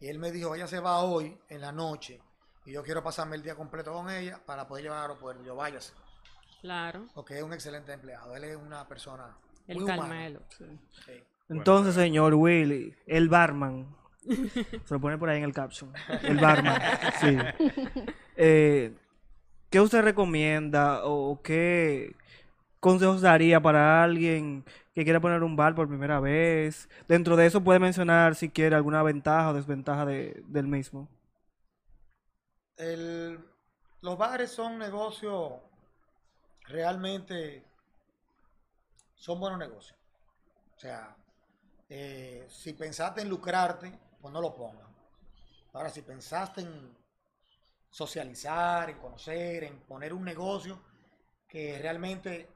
Y 0.00 0.08
él 0.08 0.18
me 0.18 0.32
dijo, 0.32 0.54
ella 0.56 0.66
se 0.66 0.80
va 0.80 0.98
hoy 1.00 1.38
en 1.48 1.60
la 1.60 1.70
noche. 1.70 2.20
Y 2.66 2.72
yo 2.72 2.82
quiero 2.82 3.02
pasarme 3.02 3.36
el 3.36 3.42
día 3.42 3.54
completo 3.54 3.92
con 3.92 4.10
ella 4.10 4.38
para 4.44 4.66
poder 4.66 4.84
llevar 4.84 4.98
al 4.98 5.04
aeropuerto. 5.10 5.42
Yo 5.44 5.54
váyase. 5.56 5.92
Claro. 6.60 7.06
Porque 7.14 7.36
es 7.38 7.42
un 7.42 7.52
excelente 7.52 7.92
empleado. 7.92 8.34
Él 8.34 8.44
es 8.44 8.56
una 8.56 8.86
persona 8.88 9.36
El 9.68 9.76
muy 9.76 9.84
humana. 9.84 10.02
Carmelo. 10.02 10.40
Sí. 10.58 10.64
Entonces, 11.48 11.94
señor 11.94 12.34
Willy, 12.34 12.94
el 13.06 13.28
barman. 13.28 13.86
Se 14.28 14.94
lo 14.94 15.00
pone 15.00 15.16
por 15.16 15.28
ahí 15.28 15.38
en 15.38 15.44
el 15.44 15.52
caption. 15.54 15.92
El 16.22 16.38
barman. 16.38 16.80
Sí. 17.20 17.36
Eh, 18.38 18.94
¿Qué 19.70 19.80
usted 19.80 20.02
recomienda 20.02 21.00
o 21.04 21.40
qué 21.42 22.14
consejos 22.80 23.22
daría 23.22 23.62
para 23.62 24.02
alguien 24.04 24.62
que 24.94 25.04
quiera 25.04 25.20
poner 25.20 25.42
un 25.42 25.56
bar 25.56 25.74
por 25.74 25.88
primera 25.88 26.20
vez? 26.20 26.88
Dentro 27.08 27.34
de 27.36 27.46
eso 27.46 27.64
puede 27.64 27.78
mencionar 27.78 28.34
si 28.34 28.50
quiere 28.50 28.76
alguna 28.76 29.02
ventaja 29.02 29.48
o 29.50 29.54
desventaja 29.54 30.04
de- 30.04 30.42
del 30.48 30.66
mismo. 30.66 31.08
El- 32.78 33.44
los 34.00 34.16
bares 34.16 34.50
son 34.52 34.78
negocios 34.78 35.52
realmente 36.68 37.64
son 39.14 39.40
buenos 39.40 39.58
negocios. 39.58 39.98
O 40.76 40.80
sea, 40.80 41.16
eh, 41.88 42.46
si 42.50 42.72
pensaste 42.74 43.22
en 43.22 43.28
lucrarte, 43.28 43.98
pues 44.20 44.32
no 44.32 44.40
lo 44.40 44.54
pongas. 44.54 44.88
Ahora, 45.74 45.90
si 45.90 46.02
pensaste 46.02 46.62
en 46.62 46.96
socializar, 47.90 48.90
en 48.90 48.98
conocer, 48.98 49.64
en 49.64 49.80
poner 49.82 50.12
un 50.12 50.24
negocio 50.24 50.80
que 51.48 51.78
realmente 51.80 52.48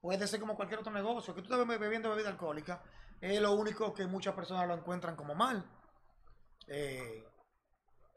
puede 0.00 0.26
ser 0.28 0.40
como 0.40 0.56
cualquier 0.56 0.80
otro 0.80 0.92
negocio, 0.92 1.34
que 1.34 1.42
tú 1.42 1.54
estés 1.54 1.68
be- 1.68 1.78
bebiendo 1.78 2.10
bebida 2.10 2.30
alcohólica, 2.30 2.82
es 3.20 3.40
lo 3.40 3.52
único 3.54 3.94
que 3.94 4.06
muchas 4.06 4.34
personas 4.34 4.68
lo 4.68 4.74
encuentran 4.74 5.16
como 5.16 5.34
mal. 5.34 5.64
Eh, 6.68 7.27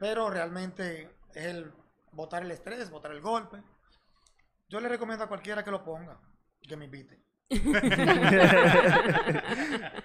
pero 0.02 0.28
realmente 0.28 1.14
es 1.32 1.44
el 1.44 1.72
botar 2.10 2.42
el 2.42 2.50
estrés, 2.50 2.90
botar 2.90 3.12
el 3.12 3.20
golpe. 3.20 3.62
Yo 4.68 4.80
le 4.80 4.88
recomiendo 4.88 5.22
a 5.24 5.28
cualquiera 5.28 5.62
que 5.62 5.70
lo 5.70 5.84
ponga, 5.84 6.18
que 6.60 6.76
me 6.76 6.86
invite. 6.86 7.22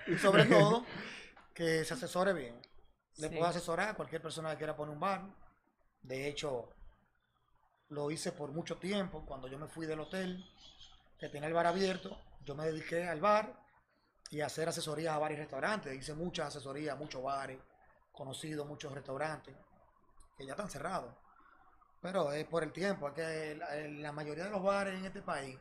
Y 0.05 0.17
sobre 0.19 0.45
todo, 0.45 0.85
que 1.51 1.83
se 1.83 1.95
asesore 1.95 2.33
bien. 2.33 2.61
Le 3.15 3.27
Sí. 3.29 3.35
puedo 3.35 3.47
asesorar 3.47 3.89
a 3.89 3.93
cualquier 3.95 4.21
persona 4.21 4.51
que 4.51 4.57
quiera 4.57 4.75
poner 4.75 4.93
un 4.93 4.99
bar. 4.99 5.23
De 6.03 6.27
hecho, 6.27 6.69
lo 7.89 8.11
hice 8.11 8.31
por 8.33 8.51
mucho 8.51 8.77
tiempo. 8.77 9.25
Cuando 9.25 9.47
yo 9.47 9.57
me 9.57 9.65
fui 9.67 9.87
del 9.87 10.01
hotel, 10.01 10.45
que 11.17 11.27
tenía 11.29 11.47
el 11.47 11.55
bar 11.55 11.65
abierto, 11.65 12.21
yo 12.45 12.53
me 12.53 12.67
dediqué 12.67 13.07
al 13.07 13.19
bar 13.19 13.51
y 14.29 14.41
a 14.41 14.45
hacer 14.45 14.69
asesorías 14.69 15.19
a 15.19 15.31
y 15.31 15.35
restaurantes. 15.35 15.95
Hice 15.95 16.13
muchas 16.13 16.49
asesorías, 16.49 16.95
muchos 16.99 17.23
bares, 17.23 17.57
conocido 18.11 18.63
muchos 18.63 18.93
restaurantes 18.93 19.55
que 20.37 20.45
ya 20.45 20.53
están 20.53 20.69
cerrados. 20.69 21.13
Pero 22.01 22.31
es 22.31 22.45
por 22.45 22.63
el 22.63 22.71
tiempo, 22.71 23.07
es 23.07 23.13
que 23.13 23.55
la, 23.55 23.75
la 24.01 24.11
mayoría 24.11 24.45
de 24.45 24.51
los 24.51 24.63
bares 24.63 24.97
en 24.97 25.05
este 25.05 25.21
país 25.21 25.57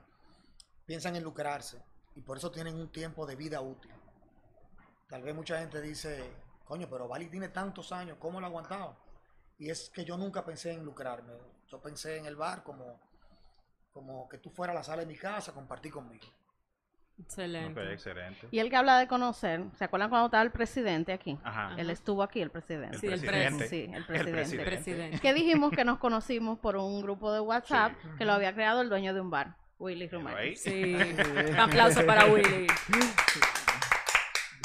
piensan 0.84 1.16
en 1.16 1.24
lucrarse 1.24 1.82
y 2.14 2.22
por 2.22 2.36
eso 2.36 2.50
tienen 2.50 2.76
un 2.76 2.92
tiempo 2.92 3.26
de 3.26 3.36
vida 3.36 3.60
útil. 3.60 3.92
Tal 5.08 5.22
vez 5.22 5.34
mucha 5.34 5.58
gente 5.58 5.80
dice, 5.80 6.30
coño, 6.64 6.88
pero 6.90 7.08
Bali 7.08 7.28
tiene 7.28 7.48
tantos 7.48 7.92
años, 7.92 8.18
¿cómo 8.20 8.40
lo 8.40 8.46
ha 8.46 8.48
aguantado? 8.48 8.96
Y 9.58 9.70
es 9.70 9.88
que 9.90 10.04
yo 10.04 10.16
nunca 10.16 10.44
pensé 10.44 10.72
en 10.72 10.84
lucrarme. 10.84 11.32
Yo 11.68 11.80
pensé 11.80 12.18
en 12.18 12.26
el 12.26 12.36
bar 12.36 12.62
como, 12.62 13.00
como 13.92 14.28
que 14.28 14.38
tú 14.38 14.50
fueras 14.50 14.74
a 14.74 14.78
la 14.78 14.84
sala 14.84 15.02
de 15.02 15.06
mi 15.06 15.16
casa 15.16 15.50
a 15.50 15.54
compartir 15.54 15.92
conmigo. 15.92 16.26
Excelente. 17.18 17.80
Y 18.50 18.58
el 18.58 18.68
que 18.70 18.76
habla 18.76 18.98
de 18.98 19.06
conocer, 19.08 19.62
¿se 19.74 19.84
acuerdan 19.84 20.10
cuando 20.10 20.26
estaba 20.26 20.42
el 20.42 20.50
presidente 20.50 21.12
aquí? 21.12 21.38
Ajá. 21.42 21.74
Él 21.78 21.90
estuvo 21.90 22.22
aquí, 22.22 22.40
el 22.40 22.50
presidente. 22.50 22.98
Sí, 22.98 23.06
el 23.06 23.20
presidente. 23.20 23.68
Sí, 23.68 23.84
el 23.88 23.94
El 23.94 24.04
presidente. 24.04 24.32
presidente. 24.32 24.64
Presidente. 24.70 25.18
Que 25.20 25.34
dijimos 25.34 25.70
que 25.72 25.84
nos 25.84 25.98
conocimos 25.98 26.58
por 26.58 26.76
un 26.76 27.00
grupo 27.02 27.32
de 27.32 27.40
WhatsApp 27.40 27.92
Sí. 28.02 28.08
que 28.18 28.24
lo 28.24 28.32
había 28.32 28.52
creado 28.54 28.82
el 28.82 28.88
dueño 28.88 29.14
de 29.14 29.20
un 29.20 29.30
bar, 29.30 29.54
Willy 29.78 30.08
Romero. 30.08 30.36
Sí. 30.56 30.94
Un 30.94 31.58
aplauso 31.58 32.04
para 32.06 32.26
Willy. 32.26 32.66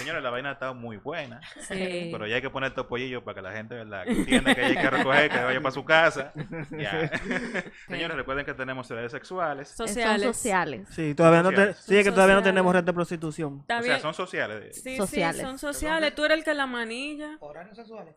Señores, 0.02 0.24
la 0.24 0.30
vaina 0.30 0.50
ha 0.50 0.54
estado 0.54 0.74
muy 0.74 0.98
buena. 0.98 1.40
Sí. 1.62 2.10
Pero 2.12 2.28
ya 2.28 2.36
hay 2.36 2.42
que 2.42 2.50
poner 2.50 2.70
estos 2.70 2.86
pollillos 2.88 3.24
para 3.24 3.36
que 3.36 3.42
la 3.42 3.52
gente 3.52 3.76
¿verdad? 3.76 4.04
que 4.06 4.12
entienda 4.12 4.56
que 4.56 4.62
hay 4.62 4.76
que 4.76 4.90
recoger, 4.90 5.30
que 5.32 5.38
vaya 5.44 5.62
para 5.62 5.72
su 5.72 5.86
casa. 5.86 6.34
Ya. 6.72 7.10
Señores, 7.88 8.18
recuerden 8.18 8.46
que 8.46 8.54
tenemos 8.54 8.90
redes 8.90 9.12
sexuales. 9.12 9.70
Son 9.70 9.88
Sociales. 9.88 10.24
sociales. 10.36 10.88
Sí, 10.92 11.14
todavía 11.16 11.44
no, 11.44 11.50
te- 11.50 11.56
Sociales. 11.56 11.78
sí, 11.86 11.98
es 11.98 12.04
que 12.04 12.12
todavía 12.12 12.36
no 12.36 12.40
Sociales. 12.42 12.44
tenemos 12.56 12.74
red 12.74 12.84
de 12.84 12.94
prostitución. 12.94 13.58
Está 13.62 13.80
O 13.80 13.84
sea, 13.84 14.00
son 14.00 14.14
sociales. 14.14 14.82
Sí, 14.82 14.98
Sociales. 14.98 15.38
sí, 15.38 15.44
son 15.46 15.58
sociales. 15.60 16.16
Tú 16.16 16.26
eres 16.26 16.38
el 16.40 16.44
que 16.44 16.54
la 16.54 16.66
manilla. 16.66 17.38
Horarios 17.40 17.76
sexuales. 17.78 18.16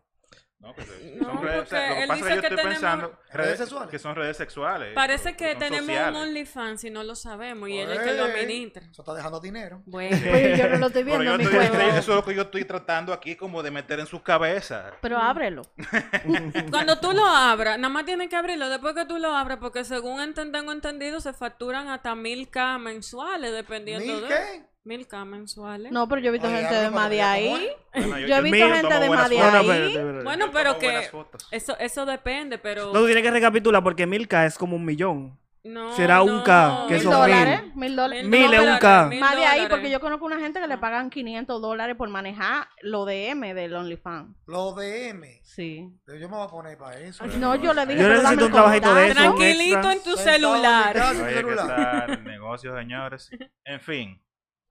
No, 0.64 0.74
pues, 0.74 0.88
No, 1.16 1.27
son 1.27 1.42
redes, 1.42 1.62
o 1.62 1.66
sea, 1.66 1.88
porque 1.88 1.88
lo 1.90 1.94
que 1.94 2.03
él 2.03 2.09
pasa 2.09 2.14
es 2.14 2.24
que 2.24 2.24
dice 2.24 2.35
yo 2.37 2.40
que 2.40 2.46
estoy 2.46 2.57
tenemos- 2.57 2.72
pensando 2.81 3.18
¿Redes 3.33 3.59
sexuales? 3.59 3.90
que 3.90 3.98
son 3.98 4.14
redes 4.16 4.37
sexuales. 4.38 4.94
Parece 4.94 5.37
que 5.37 5.55
tenemos 5.57 5.81
sociales. 5.87 6.09
un 6.11 6.16
OnlyFans 6.29 6.85
y 6.85 6.90
no 6.90 7.03
lo 7.05 7.14
sabemos. 7.14 7.68
Y 7.68 7.79
él 7.79 7.90
es 7.92 7.98
el 7.98 8.05
que 8.05 8.12
lo 8.14 8.22
Pues, 8.24 8.35
administra. 8.37 8.83
Eso 8.90 9.03
está 9.03 9.14
dejando 9.14 9.40
dinero. 9.40 9.83
Bueno. 9.85 10.16
Pues 10.31 10.59
yo 10.59 10.68
no 10.70 10.77
lo 10.79 10.87
estoy 10.87 11.03
viendo 11.05 11.24
yo 11.24 11.33
en 11.33 11.38
mi 11.38 11.44
estoy- 11.44 11.66
juego. 11.68 11.88
eso 11.90 11.98
es 11.98 12.09
lo 12.09 12.24
que 12.24 12.35
yo 12.35 12.42
estoy 12.42 12.64
tratando 12.64 13.12
aquí 13.12 13.37
como 13.37 13.62
de 13.62 13.70
meter 13.70 14.00
en 14.00 14.07
sus 14.07 14.22
cabezas. 14.22 14.94
Pero 15.03 15.18
ábrelo. 15.18 15.62
Cuando 16.70 16.98
tú 16.98 17.12
lo 17.12 17.24
abras, 17.27 17.79
nada 17.79 17.92
más 17.92 18.05
tienes 18.05 18.29
que 18.29 18.37
abrirlo 18.37 18.68
después 18.68 18.94
que 18.94 19.05
tú 19.05 19.18
lo 19.18 19.35
abras, 19.37 19.59
porque 19.61 19.85
según 19.85 20.33
tengo 20.35 20.72
entendido, 20.72 21.20
se 21.20 21.33
facturan 21.33 21.88
hasta 21.88 22.14
mil 22.14 22.48
K 22.48 22.79
mensuales, 22.79 23.53
dependiendo 23.53 24.05
¿Mil 24.14 24.22
de. 24.22 24.29
qué? 24.29 24.64
Mil 24.85 25.07
K 25.07 25.25
mensuales. 25.25 25.90
No, 25.90 26.07
pero 26.09 26.20
yo 26.20 26.29
he 26.29 26.33
visto 26.33 26.47
Oye, 26.47 26.59
gente 26.59 26.75
de 26.75 26.90
más 26.90 27.09
de 27.11 27.23
ahí. 27.23 27.68
Bueno, 27.94 28.18
Yo 28.18 28.37
he 28.37 28.42
visto 28.42 28.66
Mil, 28.66 28.75
gente 28.75 29.01
de 29.01 29.09
más 29.09 29.31
de 29.31 29.38
No, 29.38 29.51
no, 29.51 29.70
ahí. 29.70 29.99
Bueno, 30.25 30.51
pero 30.53 30.79
que 30.79 31.09
eso, 31.51 31.79
eso 31.79 32.05
depende, 32.07 32.59
pero 32.59 32.92
No, 32.92 33.01
tú 33.01 33.07
tienes 33.07 33.23
que 33.23 33.31
recapitular 33.31 33.83
porque 33.83 34.07
mil 34.07 34.29
K 34.29 34.44
es 34.47 34.59
como 34.59 34.77
un 34.77 34.85
millón. 34.85 35.38
no. 35.62 35.97
será 35.97 36.20
un 36.23 36.42
K, 36.42 36.85
que 36.88 36.94
Mil 36.94 37.03
son 37.03 37.12
dólares, 37.12 37.62
mil. 37.62 37.75
mil 37.77 37.97
dólares. 37.97 38.25
Mil 38.27 38.42
es 38.42 38.51
un 38.51 38.57
dólares, 38.66 38.81
K. 38.81 39.11
Más 39.18 39.37
de 39.37 39.47
ahí, 39.47 39.66
porque 39.70 39.88
yo 39.90 40.01
conozco 40.01 40.27
una 40.27 40.38
gente 40.38 40.61
que 40.61 40.66
le 40.66 40.77
pagan 40.77 41.09
500 41.09 41.62
dólares 41.62 41.97
por 41.97 42.11
manejar 42.11 42.68
lo 42.83 43.07
de 43.07 43.31
M 43.31 43.55
del 43.55 43.75
OnlyFans. 43.75 44.37
Los 44.47 44.77
DM. 44.77 45.40
Sí. 45.42 45.88
Yo 46.07 46.29
me 46.29 46.37
voy 46.37 46.44
a 46.47 46.51
poner 46.51 46.77
para 46.77 47.01
eso. 47.01 47.25
No, 47.38 47.55
yo 47.55 47.73
le 47.73 47.87
dije, 47.87 48.03
Yo 48.03 48.09
pero 48.09 48.16
necesito 48.20 48.47
un 48.47 48.53
trabajito 48.53 48.94
de 48.94 49.07
eso. 49.07 49.14
Tranquilito 49.14 49.90
en 49.90 50.03
tu 50.03 50.16
celular. 50.18 50.94
No 50.94 51.25
hay 51.25 51.42
que 51.44 51.51
estar 51.53 52.20
negocios, 52.23 52.77
señores. 52.79 53.31
En 53.64 53.81
fin, 53.81 54.20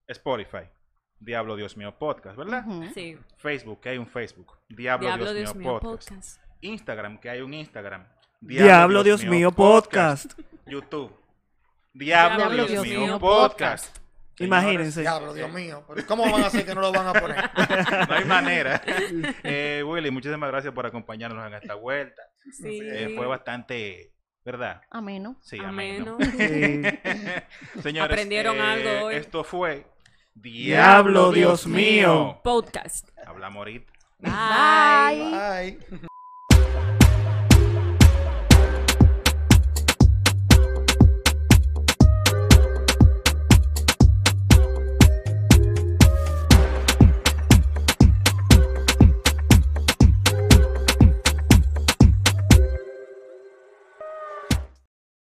Spotify, 0.07 0.69
Diablo 1.19 1.55
Dios 1.55 1.77
mío 1.77 1.97
podcast, 1.97 2.37
¿verdad? 2.37 2.65
Sí. 2.93 3.17
Facebook, 3.37 3.81
que 3.81 3.89
hay 3.89 3.97
un 3.97 4.07
Facebook, 4.07 4.57
Diablo, 4.69 5.07
Diablo 5.07 5.33
Dios, 5.33 5.55
mío, 5.55 5.79
podcast. 5.79 6.09
podcast. 6.09 6.41
Instagram, 6.61 7.19
que 7.19 7.29
hay 7.29 7.41
un 7.41 7.53
Instagram, 7.53 8.07
Diablo, 8.41 9.03
Dios 9.03 9.23
mío, 9.25 9.51
podcast. 9.51 10.33
YouTube, 10.65 11.15
Diablo, 11.93 12.37
Diablo, 12.37 12.55
Dios, 12.55 12.69
Dios 12.69 12.83
mío, 12.85 12.99
mío, 12.99 13.19
podcast. 13.19 13.97
Imagínense. 14.39 15.01
Diablo, 15.01 15.33
Dios 15.33 15.51
mío. 15.51 15.83
Pero 15.87 16.07
¿Cómo 16.07 16.23
van 16.23 16.43
a 16.43 16.47
hacer 16.47 16.65
que 16.65 16.73
no 16.73 16.81
lo 16.81 16.91
van 16.91 17.07
a 17.07 17.13
poner? 17.13 17.37
No 18.09 18.15
hay 18.15 18.25
manera. 18.25 18.81
Eh, 19.43 19.83
Willy, 19.85 20.09
muchísimas 20.11 20.49
gracias 20.49 20.73
por 20.73 20.85
acompañarnos 20.85 21.45
en 21.47 21.53
esta 21.53 21.75
vuelta. 21.75 22.21
Sí. 22.51 22.79
Eh, 22.81 23.13
fue 23.15 23.27
bastante, 23.27 24.11
¿verdad? 24.43 24.81
Ameno. 24.89 25.37
Sí, 25.41 25.59
Ameno. 25.59 26.15
ameno. 26.15 26.31
Sí. 26.31 27.81
Señores, 27.81 28.11
Aprendieron 28.11 28.57
eh, 28.57 28.61
algo 28.61 29.05
hoy. 29.05 29.15
Esto 29.15 29.43
fue 29.43 29.85
Diablo, 30.35 31.31
Dios 31.31 31.67
mío. 31.67 32.39
Podcast. 32.43 33.09
Hablamos 33.25 33.57
ahorita. 33.57 33.91
Bye. 34.19 35.77
Bye. 35.89 36.07